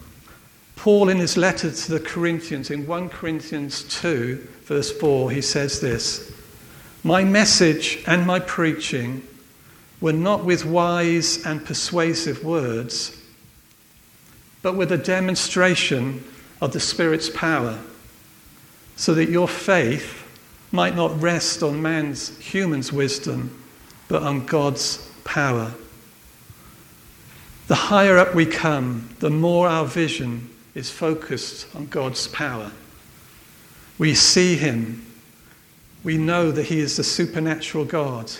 Paul, 0.75 1.07
in 1.09 1.17
his 1.17 1.37
letter 1.37 1.69
to 1.69 1.91
the 1.91 1.99
Corinthians, 1.99 2.71
in 2.71 2.87
1 2.87 3.09
Corinthians 3.09 3.83
2, 3.83 4.47
verse 4.63 4.91
4, 4.97 5.29
he 5.29 5.41
says 5.41 5.79
this 5.81 6.31
My 7.03 7.23
message 7.23 8.03
and 8.07 8.25
my 8.25 8.39
preaching 8.39 9.21
were 10.01 10.13
not 10.13 10.43
with 10.43 10.65
wise 10.65 11.45
and 11.45 11.63
persuasive 11.63 12.43
words, 12.43 13.21
but 14.63 14.75
with 14.75 14.91
a 14.91 14.97
demonstration 14.97 16.23
of 16.59 16.73
the 16.73 16.79
Spirit's 16.79 17.29
power, 17.29 17.77
so 18.95 19.13
that 19.13 19.29
your 19.29 19.47
faith 19.47 20.18
might 20.71 20.95
not 20.95 21.19
rest 21.21 21.63
on 21.63 21.81
man's, 21.81 22.37
human's 22.37 22.93
wisdom, 22.93 23.63
but 24.07 24.23
on 24.23 24.45
God's 24.45 25.09
power. 25.23 25.73
The 27.67 27.75
higher 27.75 28.17
up 28.17 28.33
we 28.33 28.45
come, 28.45 29.09
the 29.19 29.29
more 29.29 29.67
our 29.67 29.85
vision 29.85 30.49
is 30.75 30.89
focused 30.89 31.67
on 31.75 31.87
God's 31.87 32.27
power. 32.27 32.71
We 33.97 34.15
see 34.15 34.55
Him. 34.55 35.05
We 36.03 36.17
know 36.17 36.51
that 36.51 36.63
He 36.63 36.79
is 36.79 36.97
the 36.97 37.03
supernatural 37.03 37.85
God. 37.85 38.31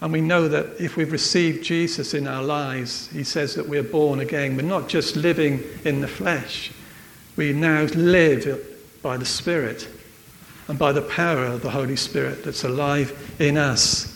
And 0.00 0.12
we 0.12 0.20
know 0.20 0.48
that 0.48 0.80
if 0.80 0.96
we've 0.96 1.12
received 1.12 1.64
Jesus 1.64 2.12
in 2.12 2.26
our 2.26 2.42
lives, 2.42 3.08
He 3.08 3.24
says 3.24 3.54
that 3.54 3.68
we're 3.68 3.82
born 3.82 4.20
again. 4.20 4.56
We're 4.56 4.62
not 4.62 4.88
just 4.88 5.16
living 5.16 5.62
in 5.84 6.00
the 6.00 6.08
flesh, 6.08 6.72
we 7.36 7.52
now 7.52 7.84
live 7.84 9.00
by 9.02 9.16
the 9.16 9.24
Spirit 9.24 9.88
and 10.68 10.78
by 10.78 10.92
the 10.92 11.02
power 11.02 11.44
of 11.44 11.62
the 11.62 11.70
Holy 11.70 11.96
Spirit 11.96 12.44
that's 12.44 12.64
alive 12.64 13.36
in 13.40 13.56
us. 13.56 14.08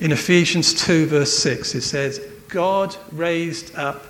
In 0.00 0.12
Ephesians 0.12 0.74
2, 0.84 1.06
verse 1.06 1.36
6, 1.38 1.74
it 1.74 1.82
says, 1.82 2.20
God 2.48 2.96
raised 3.12 3.74
up 3.76 4.06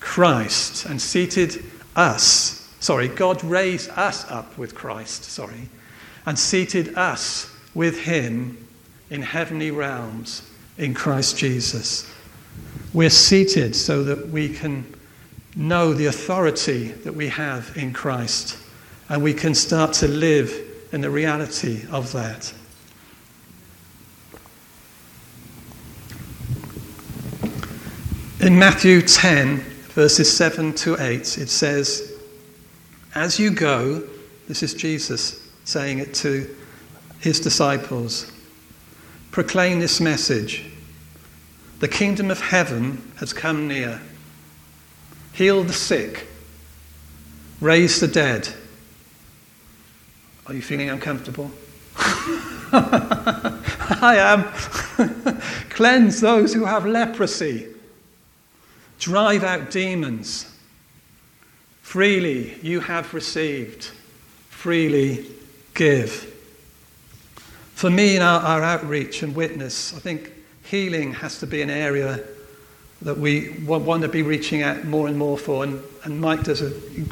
Christ 0.00 0.86
and 0.86 1.00
seated 1.00 1.64
us, 1.96 2.72
sorry, 2.80 3.08
God 3.08 3.42
raised 3.44 3.90
us 3.90 4.30
up 4.30 4.56
with 4.56 4.74
Christ, 4.74 5.24
sorry, 5.24 5.68
and 6.26 6.38
seated 6.38 6.96
us 6.96 7.54
with 7.74 8.00
him 8.00 8.66
in 9.10 9.22
heavenly 9.22 9.70
realms 9.70 10.48
in 10.78 10.94
Christ 10.94 11.36
Jesus. 11.36 12.10
We're 12.92 13.10
seated 13.10 13.74
so 13.76 14.04
that 14.04 14.28
we 14.28 14.48
can 14.48 14.94
know 15.56 15.92
the 15.92 16.06
authority 16.06 16.88
that 16.88 17.14
we 17.14 17.28
have 17.28 17.76
in 17.76 17.92
Christ 17.92 18.58
and 19.14 19.22
we 19.22 19.32
can 19.32 19.54
start 19.54 19.92
to 19.92 20.08
live 20.08 20.52
in 20.90 21.00
the 21.00 21.08
reality 21.08 21.86
of 21.92 22.10
that. 22.10 22.52
In 28.40 28.58
Matthew 28.58 29.02
10, 29.02 29.58
verses 29.90 30.36
7 30.36 30.74
to 30.74 31.00
8, 31.00 31.38
it 31.38 31.48
says, 31.48 32.12
As 33.14 33.38
you 33.38 33.52
go, 33.52 34.02
this 34.48 34.64
is 34.64 34.74
Jesus 34.74 35.48
saying 35.62 36.00
it 36.00 36.12
to 36.14 36.52
his 37.20 37.38
disciples, 37.38 38.32
proclaim 39.30 39.78
this 39.78 40.00
message 40.00 40.64
The 41.78 41.86
kingdom 41.86 42.32
of 42.32 42.40
heaven 42.40 43.12
has 43.18 43.32
come 43.32 43.68
near. 43.68 44.00
Heal 45.34 45.62
the 45.62 45.72
sick, 45.72 46.26
raise 47.60 48.00
the 48.00 48.08
dead 48.08 48.52
are 50.46 50.54
you 50.54 50.62
feeling 50.62 50.90
uncomfortable? 50.90 51.50
I 53.96 54.16
am. 54.18 55.40
Cleanse 55.70 56.20
those 56.20 56.52
who 56.52 56.64
have 56.64 56.84
leprosy. 56.86 57.68
Drive 58.98 59.44
out 59.44 59.70
demons. 59.70 60.50
Freely 61.82 62.58
you 62.62 62.80
have 62.80 63.14
received. 63.14 63.90
Freely 64.50 65.26
give. 65.74 66.30
For 67.74 67.90
me, 67.90 68.16
in 68.16 68.22
our, 68.22 68.40
our 68.40 68.62
outreach 68.62 69.22
and 69.22 69.34
witness, 69.34 69.94
I 69.94 69.98
think 69.98 70.32
healing 70.64 71.12
has 71.14 71.38
to 71.40 71.46
be 71.46 71.62
an 71.62 71.70
area 71.70 72.20
that 73.02 73.18
we 73.18 73.50
want 73.66 74.02
to 74.02 74.08
be 74.08 74.22
reaching 74.22 74.62
out 74.62 74.84
more 74.84 75.08
and 75.08 75.18
more 75.18 75.36
for. 75.36 75.64
And, 75.64 75.82
and 76.04 76.20
Mike 76.20 76.44
does 76.44 76.62
a 76.62 76.70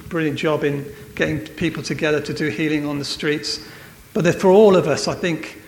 brilliant 0.08 0.38
job 0.38 0.64
in 0.64 0.84
getting 1.22 1.40
people 1.56 1.82
together 1.82 2.20
to 2.20 2.34
do 2.34 2.48
healing 2.48 2.86
on 2.86 2.98
the 2.98 3.04
streets. 3.04 3.66
But 4.12 4.34
for 4.34 4.50
all 4.50 4.76
of 4.76 4.88
us, 4.88 5.08
I 5.08 5.14
think, 5.14 5.60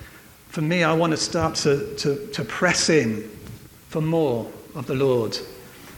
for 0.49 0.61
me, 0.61 0.82
I 0.82 0.92
want 0.92 1.12
to 1.12 1.16
start 1.16 1.54
to, 1.56 1.94
to, 1.96 2.26
to 2.28 2.44
press 2.44 2.88
in 2.88 3.30
for 3.88 4.00
more 4.00 4.50
of 4.75 4.87
the 4.87 4.94
Lord. 4.94 5.38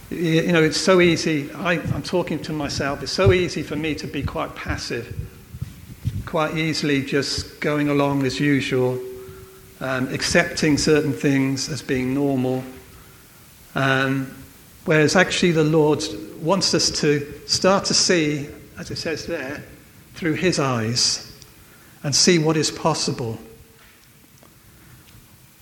You 0.09 0.51
know, 0.51 0.63
it's 0.63 0.79
so 0.79 1.01
easy, 1.01 1.51
I, 1.53 1.73
I'm 1.73 2.03
talking 2.03 2.39
to 2.43 2.53
myself, 2.53 3.03
it's 3.03 3.11
so 3.11 3.33
easy 3.33 3.63
for 3.63 3.75
me 3.75 3.93
to 3.95 4.07
be 4.07 4.23
quite 4.23 4.55
passive, 4.55 5.13
quite 6.25 6.55
easily 6.55 7.01
just 7.03 7.59
going 7.59 7.89
along 7.89 8.25
as 8.25 8.39
usual, 8.39 8.99
um, 9.81 10.07
accepting 10.13 10.77
certain 10.77 11.11
things 11.11 11.69
as 11.69 11.81
being 11.81 12.13
normal 12.13 12.63
um, 13.77 14.33
whereas 14.85 15.15
actually, 15.15 15.51
the 15.51 15.63
Lord 15.63 16.03
wants 16.41 16.73
us 16.73 16.89
to 17.01 17.47
start 17.47 17.85
to 17.85 17.93
see, 17.93 18.49
as 18.77 18.91
it 18.91 18.97
says 18.97 19.25
there, 19.25 19.63
through 20.13 20.33
His 20.33 20.59
eyes 20.59 21.31
and 22.03 22.15
see 22.15 22.39
what 22.39 22.57
is 22.57 22.71
possible. 22.71 23.37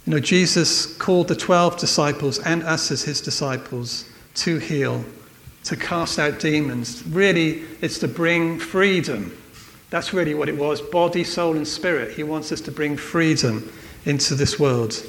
You 0.05 0.13
know, 0.13 0.19
Jesus 0.19 0.95
called 0.98 1.27
the 1.27 1.36
12 1.36 1.77
disciples 1.77 2.39
and 2.39 2.63
us 2.63 2.91
as 2.91 3.03
His 3.03 3.22
disciples 3.22 4.05
to 4.36 4.60
heal, 4.60 5.03
to 5.63 5.75
cast 5.75 6.19
out 6.19 6.39
demons. 6.39 7.05
Really, 7.07 7.63
it's 7.81 8.00
to 8.00 8.07
bring 8.07 8.60
freedom. 8.60 9.36
That's 9.89 10.13
really 10.13 10.34
what 10.34 10.50
it 10.50 10.57
was 10.57 10.81
body, 10.81 11.24
soul, 11.24 11.55
and 11.55 11.67
spirit. 11.67 12.15
He 12.15 12.24
wants 12.24 12.51
us 12.51 12.62
to 12.62 12.72
bring 12.72 12.98
freedom 12.98 13.72
into 14.05 14.36
this 14.36 14.60
world. 14.60 15.01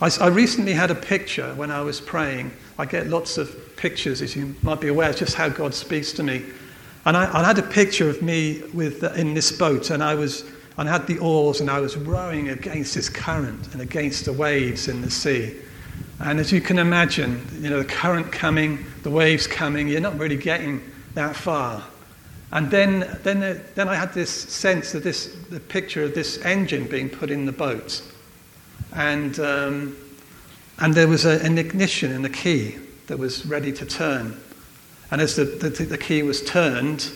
I, 0.00 0.10
I, 0.20 0.26
recently 0.26 0.72
had 0.72 0.90
a 0.90 0.94
picture 0.94 1.54
when 1.54 1.70
I 1.70 1.82
was 1.82 2.00
praying. 2.00 2.50
I 2.78 2.86
get 2.86 3.08
lots 3.08 3.38
of 3.38 3.76
pictures, 3.76 4.22
as 4.22 4.34
you 4.34 4.54
might 4.62 4.80
be 4.80 4.88
aware, 4.88 5.12
just 5.12 5.34
how 5.34 5.48
God 5.48 5.74
speaks 5.74 6.12
to 6.12 6.22
me. 6.22 6.44
And 7.04 7.16
I, 7.16 7.40
I 7.40 7.44
had 7.44 7.58
a 7.58 7.62
picture 7.62 8.08
of 8.08 8.22
me 8.22 8.62
with, 8.72 9.02
uh, 9.02 9.12
in 9.12 9.34
this 9.34 9.52
boat, 9.52 9.90
and 9.90 10.02
I 10.02 10.14
was 10.14 10.44
and 10.78 10.88
I 10.88 10.92
had 10.92 11.06
the 11.06 11.18
oars, 11.18 11.60
and 11.60 11.70
I 11.70 11.80
was 11.80 11.96
rowing 11.96 12.48
against 12.48 12.94
this 12.94 13.08
current 13.08 13.72
and 13.72 13.82
against 13.82 14.24
the 14.24 14.32
waves 14.32 14.88
in 14.88 15.02
the 15.02 15.10
sea. 15.10 15.56
And 16.18 16.40
as 16.40 16.50
you 16.50 16.60
can 16.60 16.78
imagine, 16.78 17.46
you 17.60 17.68
know, 17.68 17.78
the 17.78 17.84
current 17.84 18.32
coming, 18.32 18.84
the 19.02 19.10
waves 19.10 19.46
coming, 19.46 19.88
you're 19.88 20.00
not 20.00 20.18
really 20.18 20.36
getting 20.36 20.80
that 21.14 21.36
far. 21.36 21.84
And 22.52 22.70
then, 22.70 23.18
then, 23.22 23.62
then 23.74 23.88
I 23.88 23.94
had 23.94 24.12
this 24.14 24.30
sense 24.30 24.94
of 24.94 25.02
this, 25.02 25.36
the 25.50 25.60
picture 25.60 26.04
of 26.04 26.14
this 26.14 26.38
engine 26.38 26.86
being 26.86 27.08
put 27.08 27.30
in 27.30 27.44
the 27.44 27.52
boat 27.52 28.02
and, 28.94 29.38
um, 29.40 29.96
and 30.78 30.94
there 30.94 31.08
was 31.08 31.24
a, 31.24 31.40
an 31.44 31.58
ignition 31.58 32.12
in 32.12 32.22
the 32.22 32.30
key 32.30 32.76
that 33.06 33.18
was 33.18 33.44
ready 33.46 33.72
to 33.72 33.86
turn. 33.86 34.40
And 35.10 35.20
as 35.20 35.36
the, 35.36 35.44
the, 35.44 35.68
the 35.68 35.98
key 35.98 36.22
was 36.22 36.42
turned, 36.44 37.10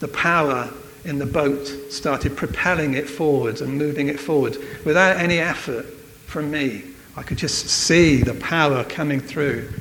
the 0.00 0.08
power 0.08 0.70
in 1.04 1.18
the 1.18 1.26
boat 1.26 1.66
started 1.90 2.36
propelling 2.36 2.94
it 2.94 3.08
forward 3.08 3.60
and 3.60 3.78
moving 3.78 4.08
it 4.08 4.18
forward 4.18 4.56
without 4.84 5.16
any 5.16 5.38
effort 5.38 5.86
from 6.26 6.50
me. 6.50 6.82
I 7.16 7.22
could 7.22 7.38
just 7.38 7.68
see 7.68 8.22
the 8.22 8.34
power 8.34 8.84
coming 8.84 9.20
through. 9.20 9.72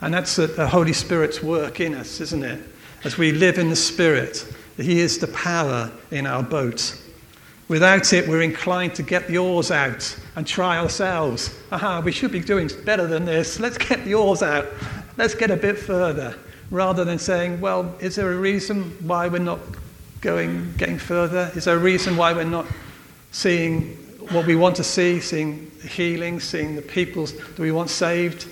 And 0.00 0.12
that's 0.12 0.36
the 0.36 0.66
Holy 0.66 0.92
Spirit's 0.92 1.42
work 1.42 1.80
in 1.80 1.94
us, 1.94 2.20
isn't 2.20 2.42
it? 2.42 2.60
As 3.04 3.16
we 3.16 3.32
live 3.32 3.58
in 3.58 3.70
the 3.70 3.76
Spirit, 3.76 4.44
He 4.76 5.00
is 5.00 5.18
the 5.18 5.28
power 5.28 5.90
in 6.10 6.26
our 6.26 6.42
boat. 6.42 7.00
Without 7.72 8.12
it, 8.12 8.28
we're 8.28 8.42
inclined 8.42 8.94
to 8.96 9.02
get 9.02 9.26
the 9.28 9.38
oars 9.38 9.70
out 9.70 10.14
and 10.36 10.46
try 10.46 10.76
ourselves. 10.76 11.58
Aha, 11.72 12.02
we 12.04 12.12
should 12.12 12.30
be 12.30 12.38
doing 12.38 12.68
better 12.84 13.06
than 13.06 13.24
this. 13.24 13.58
Let's 13.58 13.78
get 13.78 14.04
the 14.04 14.12
oars 14.12 14.42
out. 14.42 14.66
Let's 15.16 15.34
get 15.34 15.50
a 15.50 15.56
bit 15.56 15.78
further. 15.78 16.36
Rather 16.70 17.02
than 17.02 17.18
saying, 17.18 17.62
well, 17.62 17.94
is 17.98 18.16
there 18.16 18.30
a 18.30 18.36
reason 18.36 18.90
why 19.06 19.26
we're 19.26 19.38
not 19.38 19.58
going, 20.20 20.74
getting 20.76 20.98
further? 20.98 21.50
Is 21.54 21.64
there 21.64 21.76
a 21.76 21.78
reason 21.78 22.14
why 22.14 22.34
we're 22.34 22.44
not 22.44 22.66
seeing 23.30 23.96
what 24.32 24.44
we 24.44 24.54
want 24.54 24.76
to 24.76 24.84
see, 24.84 25.18
seeing 25.18 25.72
the 25.80 25.88
healing, 25.88 26.40
seeing 26.40 26.76
the 26.76 26.82
people 26.82 27.24
that 27.24 27.58
we 27.58 27.72
want 27.72 27.88
saved? 27.88 28.48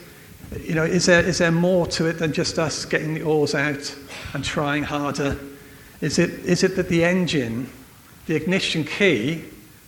You 0.62 0.74
know, 0.76 0.84
is 0.84 1.04
there, 1.04 1.22
is 1.22 1.36
there 1.36 1.52
more 1.52 1.86
to 1.88 2.06
it 2.06 2.14
than 2.14 2.32
just 2.32 2.58
us 2.58 2.86
getting 2.86 3.12
the 3.12 3.22
oars 3.24 3.54
out 3.54 3.94
and 4.32 4.42
trying 4.42 4.82
harder? 4.82 5.38
Is 6.00 6.18
it, 6.18 6.30
is 6.46 6.62
it 6.62 6.74
that 6.76 6.88
the 6.88 7.04
engine, 7.04 7.70
the 8.30 8.36
ignition 8.36 8.84
key, 8.84 9.42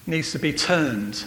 needs 0.08 0.32
to 0.32 0.38
be 0.40 0.52
turned? 0.52 1.24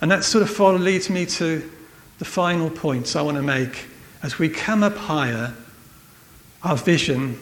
And 0.00 0.10
that 0.10 0.24
sort 0.24 0.42
of 0.42 0.80
leads 0.80 1.08
me 1.08 1.24
to 1.24 1.70
the 2.18 2.24
final 2.24 2.68
points 2.68 3.14
I 3.14 3.22
want 3.22 3.36
to 3.36 3.44
make. 3.44 3.86
As 4.24 4.40
we 4.40 4.48
come 4.48 4.82
up 4.82 4.96
higher, 4.96 5.54
our 6.64 6.76
vision 6.76 7.38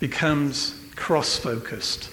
becomes 0.00 0.80
cross 0.96 1.36
focused. 1.36 2.08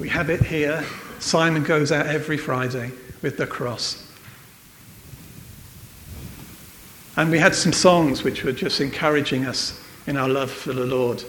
We 0.00 0.08
have 0.08 0.28
it 0.28 0.42
here. 0.42 0.84
Simon 1.20 1.62
goes 1.62 1.92
out 1.92 2.06
every 2.06 2.36
Friday 2.36 2.90
with 3.22 3.36
the 3.36 3.46
cross. 3.46 4.04
And 7.16 7.30
we 7.30 7.38
had 7.38 7.54
some 7.54 7.72
songs 7.72 8.24
which 8.24 8.42
were 8.42 8.50
just 8.50 8.80
encouraging 8.80 9.46
us 9.46 9.80
in 10.08 10.16
our 10.16 10.28
love 10.28 10.50
for 10.50 10.72
the 10.72 10.84
Lord. 10.84 11.22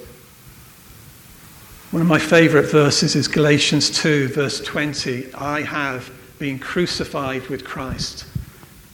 One 1.92 2.02
of 2.02 2.08
my 2.08 2.20
favorite 2.20 2.72
verses 2.72 3.18
is 3.18 3.28
Galatians 3.28 3.90
2, 3.90 4.30
verse 4.30 4.62
20. 4.62 5.34
I 5.34 5.60
have 5.64 6.10
been 6.40 6.58
crucified 6.58 7.46
with 7.48 7.66
Christ. 7.66 8.24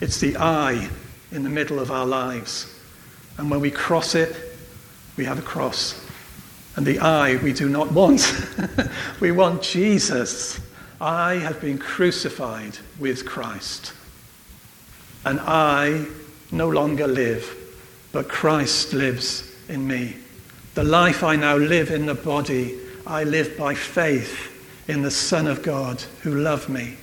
It's 0.01 0.19
the 0.19 0.35
I 0.37 0.89
in 1.31 1.43
the 1.43 1.49
middle 1.49 1.77
of 1.77 1.91
our 1.91 2.07
lives. 2.07 2.73
And 3.37 3.51
when 3.51 3.59
we 3.59 3.69
cross 3.69 4.15
it, 4.15 4.35
we 5.15 5.25
have 5.25 5.37
a 5.37 5.43
cross. 5.43 6.03
And 6.75 6.87
the 6.87 6.97
I 6.97 7.35
we 7.35 7.53
do 7.53 7.69
not 7.69 7.91
want. 7.91 8.35
we 9.19 9.31
want 9.31 9.61
Jesus. 9.61 10.59
I 10.99 11.35
have 11.35 11.61
been 11.61 11.77
crucified 11.77 12.79
with 12.97 13.27
Christ. 13.27 13.93
And 15.23 15.39
I 15.41 16.07
no 16.51 16.67
longer 16.67 17.05
live, 17.05 17.77
but 18.11 18.27
Christ 18.27 18.93
lives 18.93 19.53
in 19.69 19.87
me. 19.87 20.15
The 20.73 20.83
life 20.83 21.23
I 21.23 21.35
now 21.35 21.57
live 21.57 21.91
in 21.91 22.07
the 22.07 22.15
body, 22.15 22.85
I 23.07 23.23
live 23.23 23.57
by 23.57 23.73
faith 23.73 24.53
in 24.89 25.01
the 25.01 25.11
Son 25.11 25.47
of 25.47 25.63
God 25.63 26.01
who 26.21 26.35
loved 26.35 26.67
me, 26.67 26.95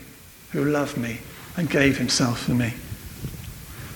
who 0.52 0.66
loved 0.66 0.98
me 0.98 1.18
and 1.56 1.68
gave 1.68 1.96
himself 1.96 2.42
for 2.42 2.52
me. 2.52 2.74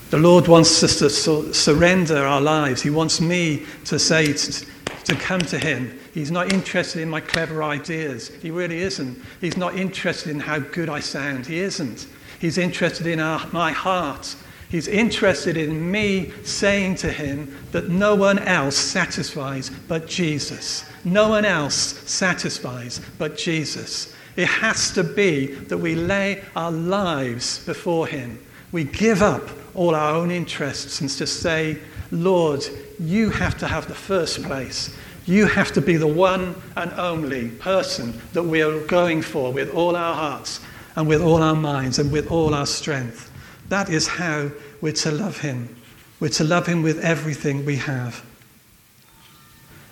The 0.09 0.17
Lord 0.17 0.47
wants 0.47 0.81
us 0.81 0.97
to 0.99 1.53
surrender 1.53 2.25
our 2.25 2.41
lives. 2.41 2.81
He 2.81 2.89
wants 2.89 3.21
me 3.21 3.65
to 3.85 3.99
say, 3.99 4.33
to, 4.33 5.15
come 5.15 5.41
to 5.41 5.59
Him. 5.59 5.99
He's 6.13 6.31
not 6.31 6.51
interested 6.51 7.03
in 7.03 7.09
my 7.09 7.21
clever 7.21 7.61
ideas. 7.61 8.29
He 8.41 8.49
really 8.49 8.79
isn't. 8.79 9.21
He's 9.39 9.57
not 9.57 9.75
interested 9.75 10.31
in 10.31 10.39
how 10.39 10.59
good 10.59 10.89
I 10.89 10.99
sound. 10.99 11.45
He 11.45 11.59
isn't. 11.59 12.07
He's 12.39 12.57
interested 12.57 13.05
in 13.05 13.19
our, 13.19 13.45
my 13.51 13.71
heart 13.71 14.35
He's 14.69 14.87
interested 14.87 15.57
in 15.57 15.89
me 15.91 16.31
saying 16.43 16.95
to 16.97 17.11
him 17.11 17.57
that 17.71 17.89
no 17.89 18.13
one 18.13 18.37
else 18.37 18.77
satisfies 18.77 19.71
but 19.87 20.07
Jesus. 20.07 20.85
No 21.03 21.29
one 21.29 21.43
else 21.43 21.75
satisfies 22.09 23.01
but 23.17 23.35
Jesus. 23.35 24.13
It 24.35 24.45
has 24.45 24.91
to 24.91 25.03
be 25.03 25.47
that 25.47 25.77
we 25.77 25.95
lay 25.95 26.43
our 26.55 26.71
lives 26.71 27.65
before 27.65 28.05
him. 28.05 28.39
We 28.71 28.83
give 28.83 29.23
up 29.23 29.49
all 29.73 29.95
our 29.95 30.15
own 30.15 30.29
interests 30.29 31.01
and 31.01 31.09
just 31.09 31.41
say, 31.41 31.79
Lord, 32.11 32.63
you 32.99 33.31
have 33.31 33.57
to 33.59 33.67
have 33.67 33.87
the 33.87 33.95
first 33.95 34.43
place. 34.43 34.95
You 35.25 35.47
have 35.47 35.71
to 35.73 35.81
be 35.81 35.97
the 35.97 36.07
one 36.07 36.55
and 36.75 36.91
only 36.93 37.49
person 37.49 38.19
that 38.33 38.43
we 38.43 38.61
are 38.61 38.79
going 38.85 39.23
for 39.23 39.51
with 39.51 39.73
all 39.73 39.95
our 39.95 40.13
hearts 40.13 40.59
and 40.95 41.07
with 41.07 41.21
all 41.21 41.41
our 41.41 41.55
minds 41.55 41.97
and 41.97 42.11
with 42.11 42.31
all 42.31 42.53
our 42.53 42.65
strength. 42.65 43.28
That 43.69 43.89
is 43.89 44.07
how 44.07 44.51
we're 44.81 44.93
to 44.93 45.11
love 45.11 45.39
Him. 45.39 45.75
We're 46.19 46.29
to 46.29 46.43
love 46.43 46.67
Him 46.67 46.81
with 46.81 46.99
everything 46.99 47.65
we 47.65 47.77
have. 47.77 48.25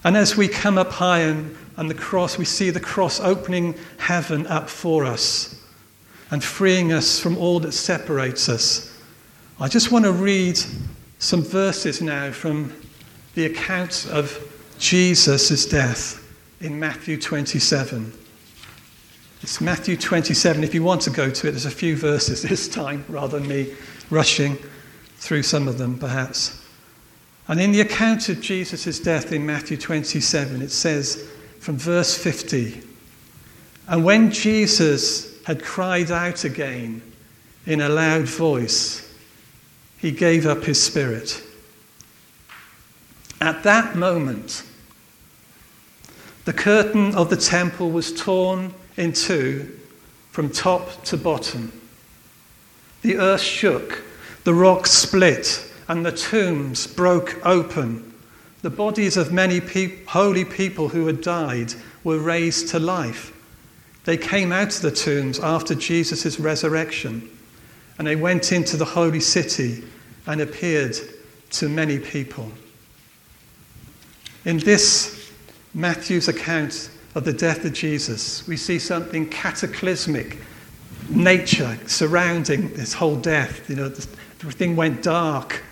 And 0.03 0.17
as 0.17 0.35
we 0.35 0.47
come 0.47 0.77
up 0.77 0.91
high 0.91 1.19
and, 1.21 1.55
and 1.77 1.89
the 1.89 1.95
cross, 1.95 2.37
we 2.37 2.45
see 2.45 2.69
the 2.69 2.79
cross 2.79 3.19
opening 3.19 3.75
heaven 3.97 4.45
up 4.47 4.69
for 4.69 5.05
us 5.05 5.61
and 6.31 6.43
freeing 6.43 6.91
us 6.91 7.19
from 7.19 7.37
all 7.37 7.59
that 7.61 7.71
separates 7.71 8.49
us. 8.49 8.97
I 9.59 9.67
just 9.67 9.91
want 9.91 10.05
to 10.05 10.11
read 10.11 10.59
some 11.19 11.41
verses 11.41 12.01
now 12.01 12.31
from 12.31 12.73
the 13.35 13.45
account 13.45 14.07
of 14.11 14.39
Jesus' 14.77 15.65
death 15.65 16.23
in 16.61 16.79
Matthew 16.79 17.19
27. 17.19 18.13
It's 19.47 19.61
Matthew 19.61 19.95
27. 19.95 20.61
If 20.61 20.73
you 20.73 20.83
want 20.83 21.03
to 21.03 21.09
go 21.09 21.29
to 21.29 21.47
it, 21.47 21.51
there's 21.51 21.65
a 21.65 21.71
few 21.71 21.95
verses 21.95 22.41
this 22.41 22.67
time 22.67 23.05
rather 23.07 23.39
than 23.39 23.47
me 23.47 23.73
rushing 24.09 24.57
through 25.19 25.43
some 25.43 25.69
of 25.69 25.77
them, 25.77 25.97
perhaps. 25.97 26.65
And 27.47 27.57
in 27.61 27.71
the 27.71 27.79
account 27.79 28.27
of 28.27 28.41
Jesus' 28.41 28.99
death 28.99 29.31
in 29.31 29.45
Matthew 29.45 29.77
27, 29.77 30.61
it 30.61 30.69
says 30.69 31.29
from 31.61 31.77
verse 31.77 32.13
50 32.17 32.81
And 33.87 34.03
when 34.03 34.31
Jesus 34.31 35.41
had 35.45 35.63
cried 35.63 36.11
out 36.11 36.43
again 36.43 37.01
in 37.65 37.79
a 37.79 37.87
loud 37.87 38.25
voice, 38.25 39.15
he 39.97 40.11
gave 40.11 40.45
up 40.45 40.65
his 40.65 40.83
spirit. 40.83 41.41
At 43.39 43.63
that 43.63 43.95
moment, 43.95 44.65
the 46.43 46.51
curtain 46.51 47.15
of 47.15 47.29
the 47.29 47.37
temple 47.37 47.91
was 47.91 48.13
torn 48.13 48.73
in 48.97 49.13
two 49.13 49.79
from 50.31 50.49
top 50.49 51.03
to 51.05 51.17
bottom. 51.17 51.71
The 53.01 53.17
earth 53.17 53.41
shook, 53.41 54.03
the 54.43 54.53
rocks 54.53 54.91
split, 54.91 55.71
and 55.87 56.05
the 56.05 56.11
tombs 56.11 56.85
broke 56.87 57.39
open. 57.45 58.13
The 58.61 58.69
bodies 58.69 59.17
of 59.17 59.31
many 59.31 59.61
holy 60.07 60.43
people 60.43 60.89
who 60.89 61.07
had 61.07 61.21
died 61.21 61.73
were 62.03 62.19
raised 62.19 62.69
to 62.69 62.79
life. 62.79 63.33
They 64.03 64.17
came 64.17 64.51
out 64.51 64.75
of 64.75 64.81
the 64.81 64.91
tombs 64.91 65.39
after 65.39 65.75
Jesus' 65.75 66.39
resurrection, 66.39 67.29
and 67.97 68.07
they 68.07 68.15
went 68.15 68.51
into 68.51 68.77
the 68.77 68.85
holy 68.85 69.19
city 69.19 69.83
and 70.25 70.41
appeared 70.41 70.97
to 71.51 71.69
many 71.69 71.99
people. 71.99 72.51
In 74.45 74.57
this 74.59 75.31
Matthew's 75.73 76.27
account 76.27 76.89
of 77.17 77.23
the 77.23 77.33
death 77.33 77.65
of 77.65 77.73
Jesus, 77.73 78.47
we 78.47 78.55
see 78.55 78.77
something 78.77 79.27
cataclysmic, 79.27 80.37
nature 81.09 81.75
surrounding 81.87 82.71
this 82.75 82.93
whole 82.93 83.15
death. 83.15 83.67
You 83.67 83.75
know, 83.75 83.85
everything 83.85 84.75
went 84.75 85.01
dark. 85.01 85.63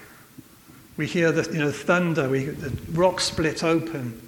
We 0.97 1.05
hear 1.05 1.31
the 1.31 1.47
you 1.53 1.59
know, 1.59 1.69
thunder, 1.69 2.27
we, 2.27 2.45
the 2.45 2.75
rock 2.93 3.21
split 3.21 3.63
open. 3.63 4.19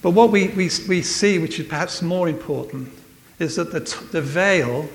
But 0.00 0.12
what 0.12 0.30
we, 0.30 0.48
we, 0.48 0.70
we 0.88 1.02
see, 1.02 1.38
which 1.38 1.60
is 1.60 1.66
perhaps 1.66 2.00
more 2.00 2.26
important, 2.26 2.90
is 3.38 3.56
that 3.56 3.70
the, 3.70 3.80
the 4.12 4.22
veil 4.22 4.88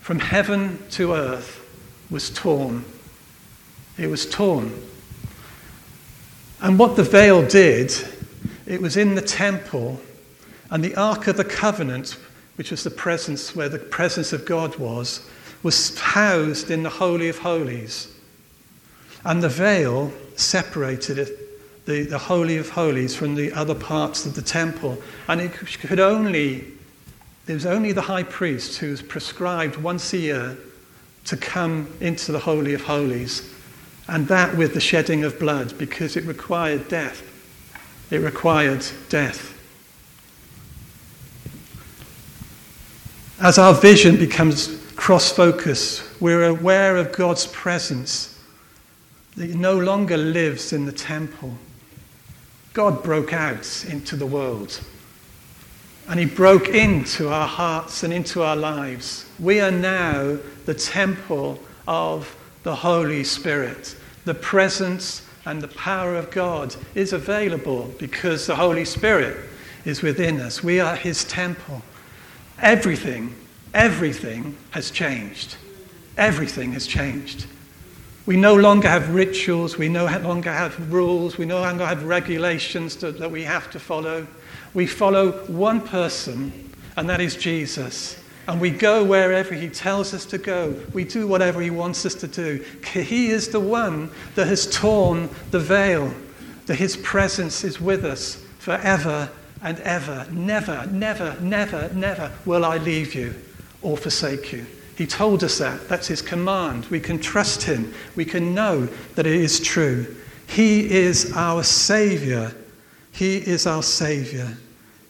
from 0.00 0.18
heaven 0.18 0.82
to 0.90 1.12
earth 1.12 1.64
was 2.10 2.28
torn. 2.30 2.84
It 3.98 4.08
was 4.08 4.28
torn. 4.28 4.82
And 6.60 6.76
what 6.76 6.96
the 6.96 7.04
veil 7.04 7.46
did 7.46 7.92
it 8.68 8.82
was 8.82 8.98
in 8.98 9.14
the 9.14 9.22
temple, 9.22 9.98
and 10.70 10.84
the 10.84 10.94
Ark 10.94 11.26
of 11.26 11.38
the 11.38 11.44
Covenant, 11.44 12.18
which 12.56 12.70
was 12.70 12.84
the 12.84 12.90
presence 12.90 13.56
where 13.56 13.70
the 13.70 13.78
presence 13.78 14.34
of 14.34 14.44
God 14.44 14.76
was, 14.76 15.26
was 15.62 15.98
housed 15.98 16.70
in 16.70 16.82
the 16.82 16.90
Holy 16.90 17.30
of 17.30 17.38
Holies. 17.38 18.14
And 19.24 19.42
the 19.42 19.48
veil 19.48 20.12
separated 20.36 21.18
it, 21.18 21.86
the, 21.86 22.02
the 22.02 22.18
Holy 22.18 22.58
of 22.58 22.68
Holies 22.68 23.16
from 23.16 23.34
the 23.34 23.50
other 23.52 23.74
parts 23.74 24.26
of 24.26 24.34
the 24.34 24.42
temple. 24.42 24.98
And 25.28 25.40
it 25.40 25.52
could 25.54 25.98
only, 25.98 26.66
there 27.46 27.54
was 27.54 27.64
only 27.64 27.92
the 27.92 28.02
high 28.02 28.22
priest 28.22 28.76
who 28.76 28.90
was 28.90 29.00
prescribed 29.00 29.76
once 29.76 30.12
a 30.12 30.18
year 30.18 30.58
to 31.24 31.38
come 31.38 31.90
into 32.00 32.32
the 32.32 32.38
Holy 32.38 32.74
of 32.74 32.82
Holies, 32.82 33.50
and 34.08 34.28
that 34.28 34.54
with 34.58 34.74
the 34.74 34.80
shedding 34.80 35.24
of 35.24 35.38
blood, 35.38 35.76
because 35.78 36.18
it 36.18 36.24
required 36.24 36.86
death. 36.88 37.22
It 38.10 38.18
required 38.18 38.86
death. 39.08 39.54
As 43.40 43.58
our 43.58 43.74
vision 43.74 44.16
becomes 44.16 44.82
cross 44.96 45.30
focused, 45.30 46.02
we're 46.20 46.46
aware 46.46 46.96
of 46.96 47.12
God's 47.12 47.46
presence 47.46 48.38
that 49.36 49.50
no 49.50 49.78
longer 49.78 50.16
lives 50.16 50.72
in 50.72 50.86
the 50.86 50.92
temple. 50.92 51.54
God 52.72 53.02
broke 53.02 53.32
out 53.32 53.84
into 53.88 54.16
the 54.16 54.26
world. 54.26 54.80
And 56.08 56.18
he 56.18 56.26
broke 56.26 56.68
into 56.68 57.28
our 57.28 57.46
hearts 57.46 58.02
and 58.02 58.12
into 58.12 58.42
our 58.42 58.56
lives. 58.56 59.26
We 59.38 59.60
are 59.60 59.70
now 59.70 60.38
the 60.64 60.74
temple 60.74 61.60
of 61.86 62.34
the 62.62 62.74
Holy 62.74 63.22
Spirit. 63.22 63.94
The 64.24 64.34
presence 64.34 65.27
and 65.44 65.62
the 65.62 65.68
power 65.68 66.16
of 66.16 66.30
God 66.30 66.74
is 66.94 67.12
available 67.12 67.94
because 67.98 68.46
the 68.46 68.56
Holy 68.56 68.84
Spirit 68.84 69.36
is 69.84 70.02
within 70.02 70.40
us. 70.40 70.62
We 70.62 70.80
are 70.80 70.96
His 70.96 71.24
temple. 71.24 71.82
Everything, 72.60 73.34
everything 73.72 74.56
has 74.70 74.90
changed. 74.90 75.56
Everything 76.16 76.72
has 76.72 76.86
changed. 76.86 77.46
We 78.26 78.36
no 78.36 78.54
longer 78.54 78.88
have 78.88 79.14
rituals, 79.14 79.78
we 79.78 79.88
no 79.88 80.04
longer 80.04 80.52
have 80.52 80.92
rules, 80.92 81.38
we 81.38 81.46
no 81.46 81.60
longer 81.60 81.86
have 81.86 82.04
regulations 82.04 82.94
to, 82.96 83.10
that 83.12 83.30
we 83.30 83.42
have 83.44 83.70
to 83.70 83.80
follow. 83.80 84.26
We 84.74 84.86
follow 84.86 85.32
one 85.46 85.80
person, 85.80 86.74
and 86.96 87.08
that 87.08 87.22
is 87.22 87.36
Jesus. 87.36 88.22
And 88.48 88.62
we 88.62 88.70
go 88.70 89.04
wherever 89.04 89.54
he 89.54 89.68
tells 89.68 90.14
us 90.14 90.24
to 90.26 90.38
go. 90.38 90.74
We 90.94 91.04
do 91.04 91.28
whatever 91.28 91.60
he 91.60 91.68
wants 91.68 92.06
us 92.06 92.14
to 92.14 92.26
do. 92.26 92.64
He 92.94 93.28
is 93.28 93.50
the 93.50 93.60
one 93.60 94.10
that 94.36 94.46
has 94.46 94.66
torn 94.74 95.28
the 95.50 95.60
veil, 95.60 96.14
that 96.64 96.76
his 96.76 96.96
presence 96.96 97.62
is 97.62 97.78
with 97.78 98.06
us 98.06 98.42
forever 98.58 99.30
and 99.62 99.78
ever. 99.80 100.26
Never, 100.32 100.86
never, 100.86 101.36
never, 101.40 101.90
never 101.92 102.32
will 102.46 102.64
I 102.64 102.78
leave 102.78 103.14
you 103.14 103.34
or 103.82 103.98
forsake 103.98 104.50
you. 104.50 104.64
He 104.96 105.06
told 105.06 105.44
us 105.44 105.58
that. 105.58 105.86
That's 105.86 106.08
his 106.08 106.22
command. 106.22 106.86
We 106.86 107.00
can 107.00 107.18
trust 107.18 107.62
him. 107.62 107.92
We 108.16 108.24
can 108.24 108.54
know 108.54 108.86
that 109.14 109.26
it 109.26 109.36
is 109.36 109.60
true. 109.60 110.16
He 110.46 110.90
is 110.90 111.34
our 111.36 111.62
Savior. 111.62 112.54
He 113.12 113.36
is 113.36 113.66
our 113.66 113.82
Savior. 113.82 114.56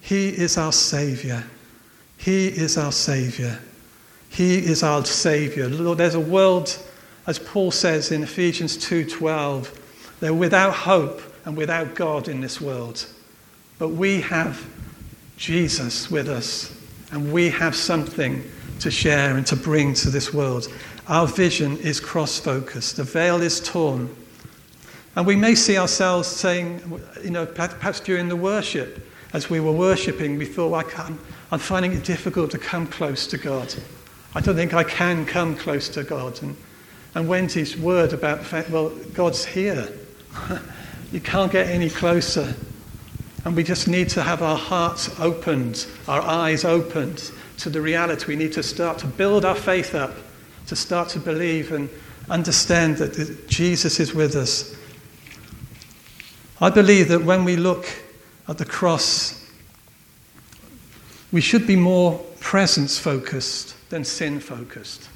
He 0.00 0.30
is 0.30 0.58
our 0.58 0.72
Savior. 0.72 1.44
He 2.18 2.48
is 2.48 2.76
our 2.76 2.92
Savior. 2.92 3.58
He 4.28 4.58
is 4.58 4.82
our 4.82 5.04
Savior. 5.04 5.68
Lord, 5.68 5.98
there's 5.98 6.14
a 6.14 6.20
world, 6.20 6.76
as 7.26 7.38
Paul 7.38 7.70
says 7.70 8.12
in 8.12 8.22
Ephesians 8.22 8.76
2:12, 8.76 9.70
they're 10.20 10.34
without 10.34 10.74
hope 10.74 11.22
and 11.44 11.56
without 11.56 11.94
God 11.94 12.28
in 12.28 12.40
this 12.40 12.60
world. 12.60 13.06
But 13.78 13.88
we 13.88 14.20
have 14.20 14.66
Jesus 15.36 16.10
with 16.10 16.28
us, 16.28 16.72
and 17.12 17.32
we 17.32 17.48
have 17.48 17.74
something 17.74 18.44
to 18.80 18.90
share 18.90 19.36
and 19.36 19.46
to 19.46 19.56
bring 19.56 19.94
to 19.94 20.10
this 20.10 20.34
world. 20.34 20.68
Our 21.06 21.26
vision 21.26 21.78
is 21.78 22.00
cross 22.00 22.38
focused, 22.38 22.96
the 22.96 23.04
veil 23.04 23.40
is 23.40 23.60
torn. 23.60 24.14
And 25.16 25.26
we 25.26 25.36
may 25.36 25.54
see 25.54 25.78
ourselves 25.78 26.28
saying, 26.28 27.00
you 27.24 27.30
know, 27.30 27.46
perhaps 27.46 28.00
during 28.00 28.28
the 28.28 28.36
worship, 28.36 29.04
as 29.32 29.48
we 29.50 29.58
were 29.58 29.72
worshipping, 29.72 30.38
we 30.38 30.44
thought, 30.44 30.70
well, 30.70 30.80
I 30.80 30.84
can't, 30.84 31.18
I'm 31.50 31.58
finding 31.58 31.92
it 31.92 32.04
difficult 32.04 32.50
to 32.50 32.58
come 32.58 32.86
close 32.86 33.26
to 33.28 33.38
God. 33.38 33.74
I 34.34 34.40
don't 34.40 34.54
think 34.54 34.74
I 34.74 34.84
can 34.84 35.24
come 35.24 35.56
close 35.56 35.88
to 35.90 36.04
God. 36.04 36.42
And, 36.42 36.56
and 37.14 37.26
Wendy's 37.26 37.76
word 37.76 38.12
about 38.12 38.40
the 38.40 38.44
fact, 38.44 38.70
well, 38.70 38.90
God's 39.14 39.44
here. 39.44 39.88
you 41.12 41.20
can't 41.20 41.50
get 41.50 41.68
any 41.68 41.88
closer. 41.88 42.54
And 43.44 43.56
we 43.56 43.62
just 43.62 43.88
need 43.88 44.10
to 44.10 44.22
have 44.22 44.42
our 44.42 44.58
hearts 44.58 45.18
opened, 45.18 45.86
our 46.06 46.20
eyes 46.20 46.64
opened 46.64 47.30
to 47.58 47.70
the 47.70 47.80
reality. 47.80 48.26
We 48.26 48.36
need 48.36 48.52
to 48.52 48.62
start 48.62 48.98
to 48.98 49.06
build 49.06 49.44
our 49.44 49.54
faith 49.54 49.94
up, 49.94 50.14
to 50.66 50.76
start 50.76 51.08
to 51.10 51.18
believe 51.18 51.72
and 51.72 51.88
understand 52.28 52.98
that 52.98 53.48
Jesus 53.48 54.00
is 54.00 54.12
with 54.12 54.36
us. 54.36 54.76
I 56.60 56.68
believe 56.68 57.08
that 57.08 57.24
when 57.24 57.44
we 57.44 57.56
look 57.56 57.86
at 58.48 58.58
the 58.58 58.64
cross, 58.64 59.37
we 61.32 61.40
should 61.40 61.66
be 61.66 61.76
more 61.76 62.18
presence 62.40 62.98
focused 62.98 63.74
than 63.90 64.04
sin 64.04 64.40
focused. 64.40 65.08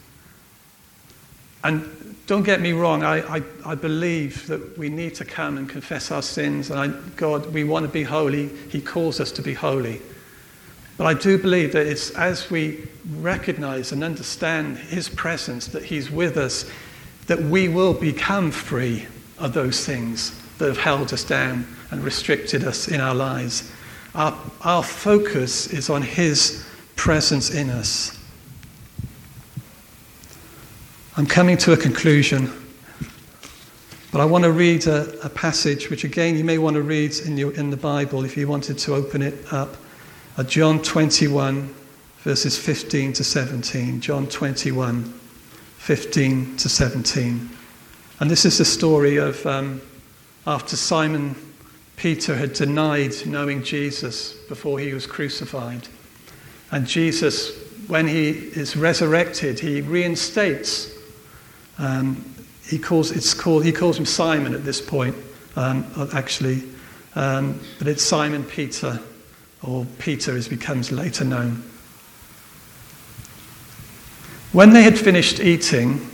And 1.64 2.16
don't 2.27 2.42
get 2.42 2.61
me 2.61 2.72
wrong, 2.72 3.03
I, 3.03 3.38
I, 3.38 3.42
I, 3.64 3.75
believe 3.75 4.46
that 4.46 4.77
we 4.79 4.88
need 4.88 5.14
to 5.16 5.25
come 5.25 5.59
and 5.59 5.68
confess 5.68 6.11
our 6.11 6.22
sins, 6.22 6.70
and 6.70 6.79
I, 6.79 6.88
God, 7.16 7.53
we 7.53 7.64
want 7.64 7.87
to 7.87 7.92
be 7.92 8.03
holy. 8.03 8.48
He 8.70 8.81
calls 8.81 9.20
us 9.20 9.31
to 9.33 9.42
be 9.42 9.55
holy. 9.55 10.01
But 10.96 11.07
I 11.07 11.14
do 11.14 11.38
believe 11.38 11.72
that 11.72 11.87
it's 11.87 12.11
as 12.11 12.51
we 12.51 12.87
recognize 13.16 13.92
and 13.92 14.05
understand 14.05 14.79
His 14.79 15.09
presence, 15.09 15.66
that 15.68 15.85
He's 15.85 16.11
with 16.11 16.37
us, 16.37 16.68
that 17.27 17.40
we 17.40 17.68
will 17.68 17.94
become 17.94 18.51
free 18.51 19.07
of 19.38 19.53
those 19.53 19.85
things 19.85 20.38
that 20.59 20.68
have 20.68 20.79
held 20.79 21.12
us 21.12 21.25
down 21.25 21.66
and 21.90 22.05
restricted 22.05 22.64
us 22.64 22.88
in 22.88 23.01
our 23.01 23.14
lives. 23.14 23.70
Our, 24.14 24.38
our 24.61 24.83
focus 24.83 25.68
is 25.68 25.88
on 25.88 26.03
His 26.03 26.66
presence 26.96 27.51
in 27.51 27.70
us. 27.70 28.18
I'm 31.16 31.27
coming 31.27 31.57
to 31.59 31.72
a 31.72 31.77
conclusion, 31.77 32.51
but 34.11 34.20
I 34.20 34.25
want 34.27 34.44
to 34.44 34.53
read 34.53 34.87
a, 34.87 35.18
a 35.25 35.29
passage 35.31 35.88
which, 35.88 36.05
again, 36.05 36.37
you 36.37 36.44
may 36.44 36.59
want 36.59 36.75
to 36.75 36.83
read 36.83 37.16
in, 37.20 37.38
your, 37.38 37.53
in 37.55 37.70
the 37.70 37.77
Bible 37.77 38.25
if 38.25 38.37
you 38.37 38.48
wanted 38.48 38.79
to 38.79 38.94
open 38.94 39.22
it 39.22 39.53
up. 39.53 39.77
Uh, 40.37 40.44
John 40.44 40.81
21, 40.81 41.75
verses 42.18 42.59
15 42.59 43.14
to 43.14 43.25
17. 43.25 44.01
John 44.01 44.27
21, 44.27 45.05
15 45.05 46.57
to 46.57 46.68
17. 46.68 47.51
And 48.20 48.31
this 48.31 48.44
is 48.44 48.59
the 48.59 48.64
story 48.64 49.16
of 49.16 49.44
um, 49.46 49.81
after 50.46 50.77
Simon 50.77 51.35
Peter 52.03 52.35
had 52.35 52.53
denied 52.53 53.15
knowing 53.27 53.62
Jesus 53.62 54.33
before 54.49 54.81
he 54.81 54.93
was 54.93 55.07
crucified. 55.07 55.87
And 56.73 56.85
Jesus, 56.85 57.57
when 57.87 58.09
he 58.09 58.31
is 58.31 58.75
resurrected, 58.75 59.61
he 59.61 59.83
reinstates. 59.83 60.91
Um, 61.79 62.25
he 62.67 62.81
calls 62.81 63.12
it's 63.12 63.35
called 63.35 63.65
he 63.65 63.71
calls 63.71 63.97
him 63.97 64.05
Simon 64.05 64.53
at 64.53 64.65
this 64.65 64.81
point, 64.81 65.15
um, 65.55 65.87
actually, 66.12 66.65
um, 67.15 67.61
but 67.79 67.87
it's 67.87 68.03
Simon 68.03 68.43
Peter 68.43 68.99
or 69.62 69.87
Peter 70.01 70.37
as 70.37 70.49
becomes 70.49 70.91
later 70.91 71.23
known. 71.23 71.62
When 74.51 74.73
they 74.73 74.83
had 74.83 74.99
finished 74.99 75.38
eating, 75.38 76.11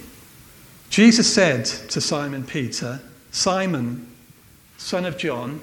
Jesus 0.91 1.33
said 1.33 1.65
to 1.65 2.03
Simon 2.03 2.45
Peter, 2.45 3.01
Simon, 3.31 4.07
son 4.77 5.07
of 5.07 5.17
John, 5.17 5.63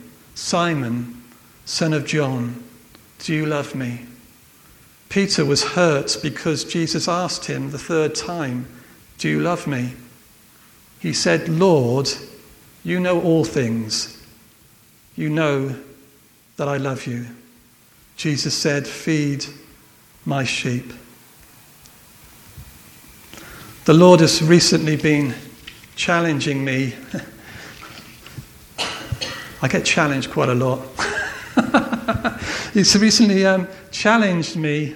Simon, 0.35 1.21
son 1.65 1.93
of 1.93 2.05
John, 2.05 2.63
do 3.19 3.33
you 3.33 3.45
love 3.45 3.75
me? 3.75 4.05
Peter 5.09 5.45
was 5.45 5.63
hurt 5.63 6.17
because 6.23 6.63
Jesus 6.63 7.07
asked 7.07 7.45
him 7.45 7.71
the 7.71 7.77
third 7.77 8.15
time, 8.15 8.65
Do 9.17 9.27
you 9.27 9.41
love 9.41 9.67
me? 9.67 9.93
He 10.99 11.13
said, 11.13 11.49
Lord, 11.49 12.09
you 12.83 12.99
know 12.99 13.21
all 13.21 13.43
things. 13.43 14.23
You 15.15 15.29
know 15.29 15.75
that 16.57 16.67
I 16.67 16.77
love 16.77 17.05
you. 17.05 17.25
Jesus 18.15 18.55
said, 18.55 18.87
Feed 18.87 19.45
my 20.25 20.43
sheep. 20.43 20.93
The 23.85 23.93
Lord 23.93 24.19
has 24.19 24.41
recently 24.41 24.95
been 24.95 25.33
challenging 25.95 26.63
me. 26.63 26.93
I 29.61 29.67
get 29.67 29.85
challenged 29.85 30.31
quite 30.31 30.49
a 30.49 30.55
lot. 30.55 30.79
He's 32.73 32.97
recently 32.97 33.45
um, 33.45 33.67
challenged 33.91 34.55
me 34.55 34.95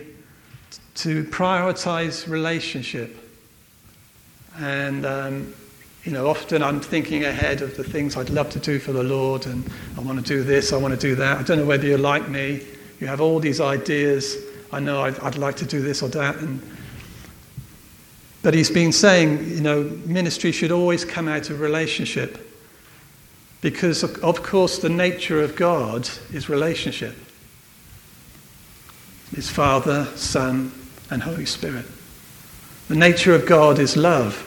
to 0.95 1.23
prioritize 1.25 2.27
relationship. 2.27 3.15
And 4.57 5.05
um, 5.05 5.53
you 6.03 6.11
know, 6.11 6.27
often 6.27 6.63
I'm 6.63 6.79
thinking 6.79 7.25
ahead 7.25 7.61
of 7.61 7.77
the 7.77 7.83
things 7.83 8.15
I'd 8.15 8.29
love 8.29 8.49
to 8.51 8.59
do 8.59 8.79
for 8.79 8.91
the 8.91 9.03
Lord, 9.03 9.45
and 9.45 9.69
I 9.97 10.01
want 10.01 10.19
to 10.19 10.25
do 10.25 10.43
this, 10.43 10.71
I 10.73 10.77
want 10.77 10.93
to 10.93 10.99
do 10.99 11.15
that. 11.15 11.37
I 11.37 11.43
don't 11.43 11.59
know 11.59 11.65
whether 11.65 11.85
you're 11.87 11.97
like 11.97 12.29
me. 12.29 12.61
You 12.99 13.07
have 13.07 13.21
all 13.21 13.39
these 13.39 13.59
ideas. 13.59 14.37
I 14.71 14.79
know 14.79 15.01
I'd, 15.01 15.19
I'd 15.19 15.37
like 15.37 15.57
to 15.57 15.65
do 15.65 15.81
this 15.81 16.01
or 16.01 16.09
that. 16.09 16.37
And, 16.37 16.61
but 18.41 18.53
he's 18.53 18.69
been 18.71 18.91
saying, 18.91 19.49
you 19.49 19.61
know, 19.61 19.83
ministry 20.05 20.51
should 20.51 20.71
always 20.71 21.03
come 21.03 21.27
out 21.27 21.49
of 21.49 21.59
relationship. 21.59 22.54
Because, 23.65 24.03
of, 24.03 24.43
course, 24.43 24.77
the 24.77 24.89
nature 24.89 25.41
of 25.41 25.55
God 25.55 26.07
is 26.31 26.49
relationship. 26.49 27.15
His 29.35 29.49
Father, 29.49 30.05
Son, 30.15 30.71
and 31.09 31.23
Holy 31.23 31.47
Spirit. 31.47 31.87
The 32.89 32.95
nature 32.95 33.33
of 33.33 33.47
God 33.47 33.79
is 33.79 33.97
love 33.97 34.39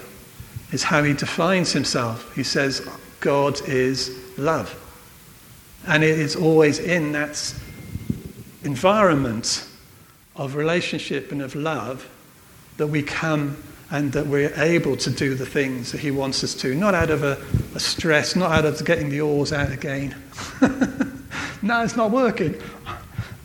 is 0.71 0.85
how 0.85 1.03
he 1.03 1.15
defines 1.15 1.73
himself. 1.73 2.33
He 2.37 2.45
says, 2.45 2.89
God 3.19 3.61
is 3.69 4.17
love. 4.39 4.73
And 5.89 6.05
it 6.05 6.17
is 6.17 6.37
always 6.37 6.79
in 6.79 7.11
that 7.11 7.53
environment 8.63 9.67
of 10.37 10.55
relationship 10.55 11.33
and 11.33 11.43
of 11.43 11.57
love 11.57 12.09
that 12.77 12.87
we 12.87 13.03
come 13.03 13.61
and 13.90 14.12
that 14.12 14.27
we're 14.27 14.53
able 14.57 14.96
to 14.96 15.11
do 15.11 15.35
the 15.35 15.46
things 15.46 15.92
that 15.92 16.01
He 16.01 16.11
wants 16.11 16.44
us 16.44 16.55
to, 16.57 16.74
not 16.74 16.94
out 16.94 17.11
of 17.11 17.22
a, 17.22 17.38
a 17.74 17.81
stress, 17.81 18.37
not 18.37 18.51
out 18.51 18.64
of 18.66 18.85
getting 18.85 19.09
the 19.09 19.20
oars 19.20 19.53
out 19.53 19.72
again. 19.72 20.14
no, 21.62 21.83
it's 21.83 21.96
not 21.96 22.11
working. 22.11 22.61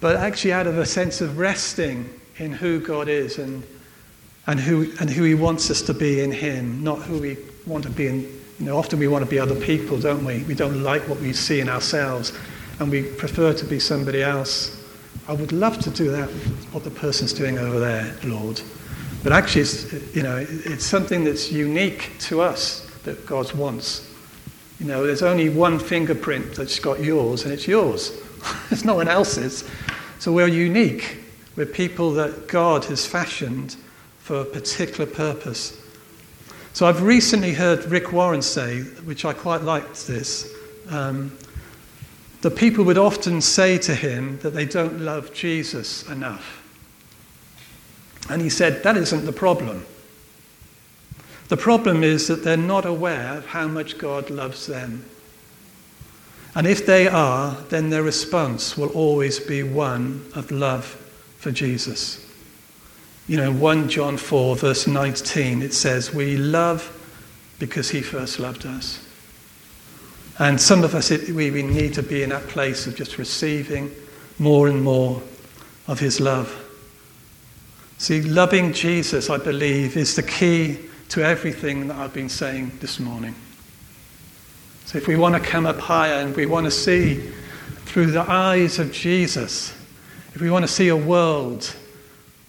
But 0.01 0.17
actually 0.17 0.51
out 0.51 0.67
of 0.67 0.77
a 0.77 0.86
sense 0.86 1.21
of 1.21 1.38
resting 1.38 2.10
in 2.38 2.51
who 2.51 2.79
God 2.82 3.08
is 3.08 3.38
and, 3.38 3.63
and, 4.47 4.60
who, 4.60 4.91
and 4.99 5.10
who 5.10 5.23
He 5.23 5.34
wants 5.34 5.71
us 5.71 5.82
to 5.84 5.93
be 5.93 6.21
in 6.21 6.32
Him, 6.32 6.84
not 6.84 6.99
who 7.03 7.19
we 7.19 7.38
want 7.65 7.84
to 7.86 7.89
be 7.89 8.08
in. 8.08 8.21
You 8.60 8.65
know, 8.65 8.77
often 8.77 8.99
we 8.99 9.08
want 9.08 9.23
to 9.23 9.29
be 9.29 9.39
other 9.39 9.60
people, 9.60 9.97
don't 9.97 10.25
we? 10.25 10.43
We 10.43 10.56
don't 10.56 10.84
like 10.84 11.08
what 11.08 11.19
we 11.19 11.32
see 11.32 11.62
in 11.62 11.69
ourselves, 11.69 12.38
and 12.79 12.91
we 12.91 13.03
prefer 13.03 13.53
to 13.53 13.65
be 13.65 13.79
somebody 13.79 14.21
else. 14.21 14.79
I 15.27 15.34
would 15.34 15.53
love 15.53 15.79
to 15.79 15.89
do 15.89 16.12
that, 16.12 16.29
what 16.73 16.84
the 16.84 16.91
person's 16.91 17.32
doing 17.32 17.58
over 17.58 17.79
there, 17.79 18.13
Lord. 18.25 18.62
But 19.24 19.32
actually, 19.32 19.62
it's, 19.62 20.16
you 20.16 20.22
know, 20.22 20.46
it's 20.50 20.86
something 20.86 21.24
that's 21.24 21.52
unique 21.52 22.12
to 22.20 22.42
us 22.42 22.90
that 23.04 23.26
God 23.26 23.52
wants. 23.54 24.10
You 24.80 24.86
know, 24.86 25.06
there's 25.06 25.22
only 25.22 25.50
one 25.50 25.80
fingerprint 25.80 26.56
that's 26.56 26.78
got 26.78 27.00
yours, 27.00 27.46
and 27.46 27.54
it's 27.54 27.68
yours. 27.68 28.22
it's 28.70 28.84
no 28.84 28.96
one 28.96 29.08
else's. 29.08 29.64
So 30.20 30.34
we're 30.34 30.48
unique. 30.48 31.20
We're 31.56 31.66
people 31.66 32.12
that 32.14 32.48
God 32.48 32.86
has 32.86 33.06
fashioned 33.06 33.78
for 34.20 34.42
a 34.42 34.46
particular 34.46 35.06
purpose. 35.06 35.80
So 36.74 36.88
I've 36.88 37.04
recently 37.04 37.54
heard 37.54 37.86
Rick 37.86 38.12
Warren 38.12 38.42
say, 38.42 38.82
which 38.82 39.26
I 39.26 39.34
quite 39.34 39.62
liked 39.62 40.08
this, 40.08 40.52
um, 40.90 41.38
that 42.42 42.56
people 42.56 42.84
would 42.86 42.98
often 42.98 43.42
say 43.42 43.78
to 43.78 43.94
him 43.94 44.40
that 44.40 44.50
they 44.50 44.66
don't 44.66 45.02
love 45.02 45.34
Jesus 45.34 46.10
enough. 46.10 46.62
And 48.30 48.42
he 48.42 48.50
said, 48.50 48.84
that 48.84 48.98
isn't 48.98 49.26
the 49.26 49.34
problem. 49.34 49.86
The 51.50 51.58
problem 51.58 52.04
is 52.04 52.28
that 52.28 52.44
they're 52.44 52.58
not 52.58 52.86
aware 52.86 53.38
of 53.38 53.48
how 53.48 53.68
much 53.68 53.98
God 53.98 54.30
loves 54.30 54.66
them. 54.68 55.06
And 56.56 56.68
if 56.68 56.86
they 56.86 57.08
are, 57.08 57.58
then 57.70 57.90
their 57.90 58.04
response 58.04 58.78
will 58.78 58.90
always 58.90 59.40
be 59.40 59.64
one 59.64 60.26
of 60.36 60.52
love 60.52 60.86
for 61.38 61.52
Jesus. 61.52 62.26
You 63.28 63.38
know, 63.38 63.52
1 63.52 63.90
John 63.90 64.18
4, 64.18 64.56
verse 64.56 64.86
19, 64.86 65.62
it 65.62 65.74
says, 65.74 66.14
We 66.14 66.38
love 66.38 67.00
because 67.60 67.90
he 67.90 68.02
first 68.02 68.40
loved 68.40 68.66
us. 68.66 69.06
And 70.40 70.60
some 70.60 70.84
of 70.84 70.96
us, 70.96 71.10
we, 71.10 71.52
we 71.52 71.64
need 71.64 71.94
to 71.94 72.04
be 72.04 72.24
in 72.24 72.30
that 72.30 72.48
place 72.48 72.88
of 72.88 72.96
just 72.96 73.18
receiving 73.18 73.92
more 74.40 74.68
and 74.68 74.82
more 74.82 75.22
of 75.88 76.00
his 76.00 76.20
love. 76.20 76.60
See, 78.04 78.22
loving 78.22 78.74
Jesus, 78.74 79.30
I 79.30 79.38
believe, 79.38 79.96
is 79.96 80.13
the 80.18 80.24
key 80.24 80.78
to 81.08 81.26
everything 81.26 81.88
that 81.88 81.96
I've 81.96 82.13
been 82.13 82.28
saying 82.28 82.74
this 82.82 83.00
morning. 83.00 83.34
So 84.84 84.98
if 84.98 85.08
we 85.08 85.16
want 85.16 85.36
to 85.36 85.39
come 85.39 85.66
up 85.66 85.80
higher 85.80 86.16
and 86.16 86.36
we 86.36 86.46
want 86.46 86.66
to 86.66 86.72
see 86.72 87.32
through 87.86 88.08
the 88.08 88.30
eyes 88.30 88.78
of 88.78 88.92
Jesus, 88.92 89.72
if 90.36 90.42
we 90.42 90.50
want 90.52 90.63
to 90.63 90.68
see 90.68 90.89
a 90.89 90.98
world 90.98 91.74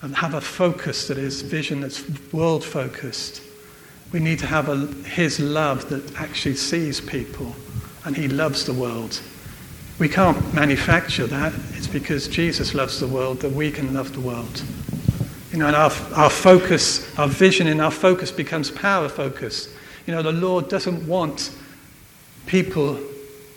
and 0.03 0.17
have 0.17 0.35
a 0.35 0.41
focus 0.41 1.07
that 1.07 1.19
is 1.19 1.43
vision 1.43 1.83
that's 1.83 2.03
world 2.33 2.65
focused, 2.65 3.41
we 4.11 4.19
need 4.19 4.41
to 4.41 4.47
have 4.47 4.69
a, 4.69 4.89
his 5.09 5.39
love 5.39 5.89
that 5.89 6.17
actually 6.17 6.57
sees 6.57 7.01
people 7.01 7.55
and 8.05 8.17
he 8.17 8.27
loves 8.27 8.67
the 8.67 8.75
world. 8.75 9.21
We 10.01 10.09
can't 10.09 10.53
manufacture 10.53 11.29
that. 11.29 11.53
It's 11.75 11.87
because 11.87 12.27
Jesus 12.27 12.75
loves 12.75 12.99
the 12.99 13.07
world 13.07 13.39
that 13.43 13.53
we 13.53 13.71
can 13.71 13.95
love 13.95 14.15
the 14.15 14.21
world. 14.21 14.61
You 15.55 15.61
know, 15.61 15.69
and 15.69 15.77
our, 15.77 15.93
our 16.17 16.31
focus, 16.31 17.17
our 17.17 17.29
vision 17.29 17.69
and 17.69 17.81
our 17.81 17.93
focus 17.93 18.33
becomes 18.33 18.73
power 18.73 19.09
focus. 19.09 19.73
You 20.05 20.13
know, 20.13 20.21
the 20.21 20.33
Lord 20.33 20.69
doesn't 20.69 21.07
want 21.07 21.53
people 22.47 22.99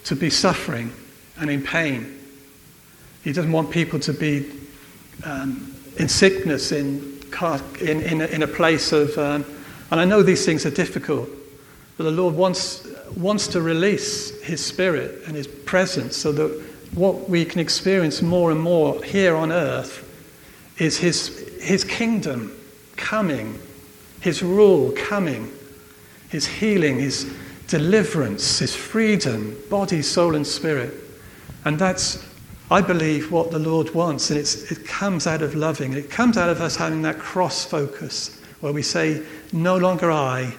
to 0.04 0.16
be 0.16 0.30
suffering 0.30 0.94
and 1.40 1.50
in 1.50 1.64
pain. 1.64 2.20
He 3.24 3.34
doesn't 3.34 3.52
want 3.52 3.72
people 3.72 4.00
to 4.02 4.14
be 4.14 4.48
um, 5.24 5.74
in 5.98 6.08
sickness, 6.08 6.72
in, 6.72 7.20
in, 7.82 8.02
in, 8.04 8.22
a, 8.22 8.26
in 8.28 8.44
a 8.44 8.48
place 8.48 8.92
of. 8.92 9.18
Um, 9.18 9.44
and 9.90 10.00
I 10.00 10.06
know 10.06 10.22
these 10.22 10.46
things 10.46 10.68
are 10.68 10.72
difficult, 10.72 11.28
but 11.98 12.04
the 12.04 12.12
Lord 12.12 12.36
wants, 12.36 12.88
wants 13.16 13.48
to 13.48 13.62
release 13.64 14.40
His 14.44 14.64
Spirit 14.64 15.24
and 15.26 15.36
His 15.36 15.48
presence 15.48 16.16
so 16.16 16.32
that 16.32 16.64
what 16.94 17.28
we 17.28 17.44
can 17.44 17.60
experience 17.60 18.22
more 18.22 18.52
and 18.52 18.62
more 18.62 19.04
here 19.04 19.36
on 19.36 19.52
earth 19.52 20.04
is 20.78 21.00
His 21.00 21.47
his 21.62 21.84
kingdom 21.84 22.58
coming, 22.96 23.60
his 24.22 24.42
rule 24.42 24.92
coming, 24.96 25.52
his 26.30 26.46
healing, 26.46 27.00
his 27.00 27.32
deliverance, 27.68 28.60
his 28.60 28.76
freedom, 28.76 29.58
body, 29.70 30.02
soul, 30.02 30.36
and 30.36 30.46
spirit. 30.46 30.94
And 31.66 31.78
that's, 31.78 32.26
I 32.72 32.82
believe, 32.82 33.32
what 33.32 33.52
the 33.52 33.60
Lord 33.60 33.94
wants. 33.94 34.30
And 34.30 34.40
it 34.40 34.86
comes 34.86 35.28
out 35.28 35.42
of 35.42 35.56
loving. 35.56 35.94
It 35.94 36.10
comes 36.10 36.38
out 36.38 36.50
of 36.50 36.62
us 36.62 36.76
having 36.76 37.02
that 37.04 37.20
cross 37.20 37.66
focus 37.66 38.42
where 38.62 38.74
we 38.74 38.82
say, 38.82 39.24
No 39.52 39.78
longer 39.78 40.12
I, 40.12 40.54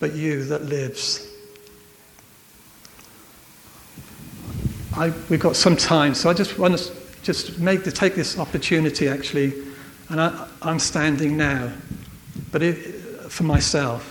but 0.00 0.14
you 0.14 0.44
that 0.44 0.64
lives. 0.64 1.28
I, 4.96 5.12
we've 5.28 5.40
got 5.40 5.56
some 5.56 5.76
time, 5.76 6.14
so 6.14 6.30
I 6.30 6.34
just 6.34 6.58
want 6.58 6.78
to 6.78 6.92
just 7.22 7.58
make 7.58 7.82
the, 7.84 7.90
take 7.90 8.14
this 8.14 8.38
opportunity 8.38 9.08
actually 9.08 9.52
and 10.08 10.20
I, 10.20 10.48
am 10.62 10.78
standing 10.78 11.36
now, 11.36 11.72
but 12.52 12.62
if, 12.62 13.32
for 13.32 13.44
myself. 13.44 14.10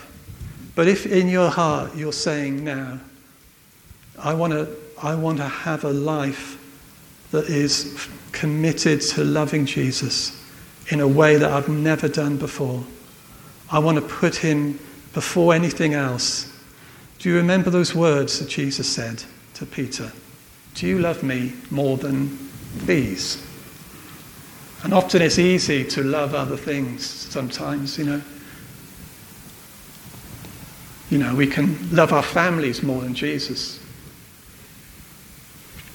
But 0.76 0.88
if 0.88 1.06
in 1.06 1.28
your 1.30 1.50
heart 1.50 1.96
you're 1.96 2.14
saying 2.14 2.64
now, 2.64 3.00
I 4.18 4.34
want 4.34 4.54
to, 4.54 4.68
I 5.02 5.16
want 5.16 5.38
to 5.38 5.48
have 5.48 5.84
a 5.84 5.92
life 5.92 6.60
that 7.32 7.46
is 7.46 8.08
committed 8.32 9.02
to 9.02 9.24
loving 9.24 9.66
Jesus 9.66 10.40
in 10.90 11.00
a 11.00 11.08
way 11.08 11.38
that 11.38 11.52
I've 11.52 11.70
never 11.70 12.08
done 12.08 12.38
before. 12.38 12.84
I 13.72 13.80
want 13.80 13.98
to 13.98 14.04
put 14.04 14.36
him 14.36 14.80
before 15.14 15.54
anything 15.54 15.94
else. 15.94 16.52
Do 17.20 17.30
you 17.30 17.38
remember 17.38 17.70
those 17.70 17.96
words 17.96 18.40
that 18.40 18.50
Jesus 18.50 18.88
said 18.88 19.24
to 19.56 19.66
Peter? 19.66 20.12
Do 20.76 20.88
you 20.88 21.00
love 21.00 21.24
me 21.24 21.54
more 21.70 21.98
than 21.98 22.38
these? 22.86 23.46
And 24.84 24.94
often 24.94 25.22
it's 25.22 25.40
easy 25.40 25.86
to 25.86 26.04
love 26.04 26.36
other 26.36 26.58
things 26.58 27.06
sometimes, 27.06 27.98
you 27.98 28.06
know. 28.06 28.22
You 31.10 31.20
know, 31.20 31.36
we 31.36 31.48
can 31.48 31.96
love 31.96 32.12
our 32.12 32.24
families 32.24 32.84
more 32.84 33.02
than 33.02 33.14
Jesus. 33.14 33.80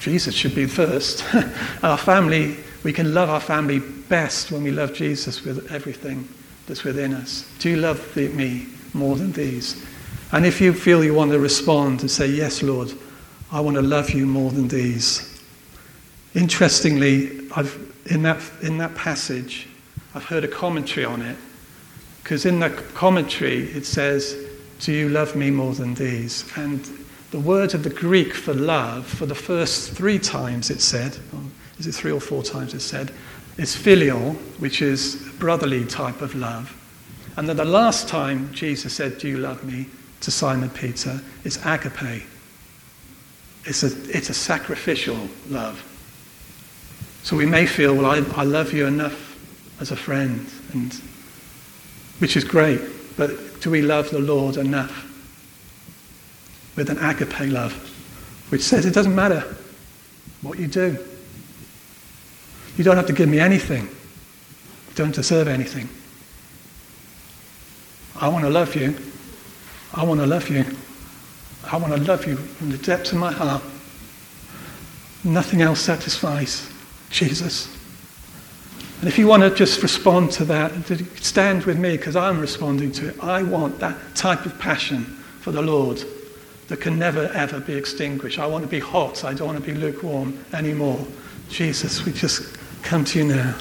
Jesus 0.01 0.35
should 0.35 0.55
be 0.55 0.67
first. 0.67 1.25
our 1.83 1.99
family, 1.99 2.57
we 2.83 2.93
can 2.93 3.13
love 3.13 3.29
our 3.29 3.41
family 3.41 3.81
best 3.81 4.51
when 4.51 4.63
we 4.63 4.71
love 4.71 4.95
Jesus 4.95 5.45
with 5.45 5.71
everything 5.71 6.27
that's 6.67 6.85
within 6.85 7.13
us. 7.13 7.51
Do 7.59 7.69
you 7.69 7.77
love 7.77 8.15
the, 8.15 8.29
me 8.29 8.67
more 8.95 9.17
than 9.17 9.33
these? 9.33 9.85
And 10.33 10.47
if 10.47 10.61
you 10.61 10.73
feel 10.73 11.05
you 11.05 11.15
want 11.15 11.33
to 11.33 11.39
respond 11.39 12.01
and 12.03 12.11
say, 12.11 12.27
Yes, 12.27 12.63
Lord, 12.63 12.93
I 13.51 13.61
want 13.61 13.77
to 13.77 13.83
love 13.83 14.11
you 14.11 14.27
more 14.27 14.51
than 14.51 14.69
these. 14.69 15.43
Interestingly, 16.35 17.49
I've 17.57 17.88
in 18.09 18.23
that, 18.23 18.43
in 18.63 18.79
that 18.79 18.95
passage, 18.95 19.69
I've 20.15 20.25
heard 20.25 20.45
a 20.45 20.49
commentary 20.49 21.05
on 21.05 21.23
it, 21.23 21.37
because 22.23 22.45
in 22.47 22.61
the 22.61 22.71
commentary 22.95 23.65
it 23.71 23.87
says, 23.87 24.37
Do 24.81 24.93
you 24.93 25.09
love 25.09 25.37
me 25.37 25.51
more 25.51 25.75
than 25.75 25.95
these? 25.95 26.51
And 26.57 26.89
the 27.31 27.41
word 27.41 27.75
of 27.75 27.85
the 27.85 27.91
Greek 27.91 28.35
for 28.35 28.55
love, 28.55 29.07
for 29.07 29.27
the 29.27 29.35
first 29.35 29.93
three 29.93 30.19
times 30.19 30.71
it 30.71 30.81
said, 30.81 31.17
is 31.79 31.87
it 31.87 31.93
three 31.93 32.11
or 32.11 32.21
four 32.21 32.43
times 32.43 32.75
it 32.75 32.81
said, 32.81 33.13
is 33.59 33.77
filial, 33.77 34.33
which 34.59 34.83
is 34.83 35.17
brotherly 35.39 35.85
type 35.85 36.23
of 36.23 36.35
love. 36.35 36.75
And 37.37 37.49
then 37.49 37.57
the 37.57 37.65
last 37.65 38.09
time 38.09 38.53
Jesus 38.53 38.95
said, 38.95 39.19
Do 39.19 39.29
you 39.29 39.37
love 39.37 39.63
me? 39.65 39.87
to 40.21 40.31
Simon 40.31 40.71
Peter, 40.71 41.21
it's 41.45 41.65
agape. 41.65 42.25
It's 43.65 43.83
a, 43.83 44.17
it's 44.17 44.31
a 44.31 44.35
sacrificial 44.35 45.29
love. 45.49 45.85
So 47.23 47.37
we 47.37 47.47
may 47.47 47.67
feel, 47.67 47.95
well, 47.95 48.07
I, 48.07 48.19
I 48.41 48.45
love 48.45 48.73
you 48.73 48.87
enough 48.87 49.37
as 49.81 49.91
a 49.91 49.97
friend, 49.97 50.47
and, 50.73 50.95
which 52.19 52.37
is 52.37 52.45
great, 52.45 52.81
but 53.17 53.61
do 53.61 53.71
we 53.71 53.83
love 53.83 54.11
the 54.11 54.19
Lord 54.19 54.57
enough 54.57 55.05
with 56.79 56.91
an 56.91 56.99
agape 56.99 57.51
love, 57.51 57.73
which 58.51 58.63
says 58.63 58.87
it 58.87 58.95
doesn't 58.95 59.15
matter 59.15 59.45
what 60.43 60.59
you 60.59 60.69
do. 60.69 60.97
You 62.77 62.85
don't 62.85 62.97
have 62.97 63.09
to 63.09 63.13
give 63.13 63.29
me 63.29 63.41
anything. 63.41 63.83
You 63.83 64.95
don't 64.95 65.15
deserve 65.15 65.49
anything. 65.49 65.89
I 68.21 68.29
want 68.29 68.45
to 68.45 68.51
love 68.51 68.77
you. 68.77 68.97
I 69.93 70.05
want 70.05 70.21
to 70.21 70.27
love 70.27 70.49
you. 70.49 70.65
I 71.65 71.77
want 71.77 71.93
to 71.95 72.01
love 72.01 72.27
you 72.27 72.37
from 72.37 72.71
the 72.71 72.79
depths 72.79 73.13
of 73.13 73.19
my 73.19 73.33
heart. 73.33 73.63
Nothing 75.25 75.63
else 75.63 75.81
satisfies. 75.81 76.71
Jesus. 77.11 77.75
And 79.01 79.09
if 79.09 79.17
you 79.17 79.27
want 79.29 79.43
to 79.45 79.55
just 79.55 79.83
respond 79.83 80.33
to 80.33 80.45
that, 80.47 80.73
stand 81.23 81.65
with 81.65 81.79
me 81.79 81.97
because 81.97 82.17
I'm 82.17 82.41
responding 82.41 82.91
to 82.93 83.11
it. 83.11 83.23
I 83.23 83.43
want 83.43 83.79
that 83.79 83.97
type 84.17 84.45
of 84.45 84.59
passion 84.59 85.05
for 85.41 85.53
the 85.53 85.63
Lord 85.63 86.03
that 86.67 86.81
can 86.81 86.99
never 86.99 87.27
ever 87.29 87.61
be 87.61 87.75
extinguished. 87.75 88.39
I 88.39 88.47
want 88.47 88.65
to 88.65 88.69
be 88.69 88.81
hot. 88.81 89.25
I 89.25 89.35
don't 89.35 89.47
want 89.49 89.65
to 89.65 89.65
be 89.65 89.79
lukewarm 89.79 90.45
anymore. 90.53 91.07
Jesus, 91.49 92.05
we 92.05 92.13
just 92.13 92.57
come 92.83 93.05
to 93.07 93.19
you 93.19 93.25
now. 93.25 93.57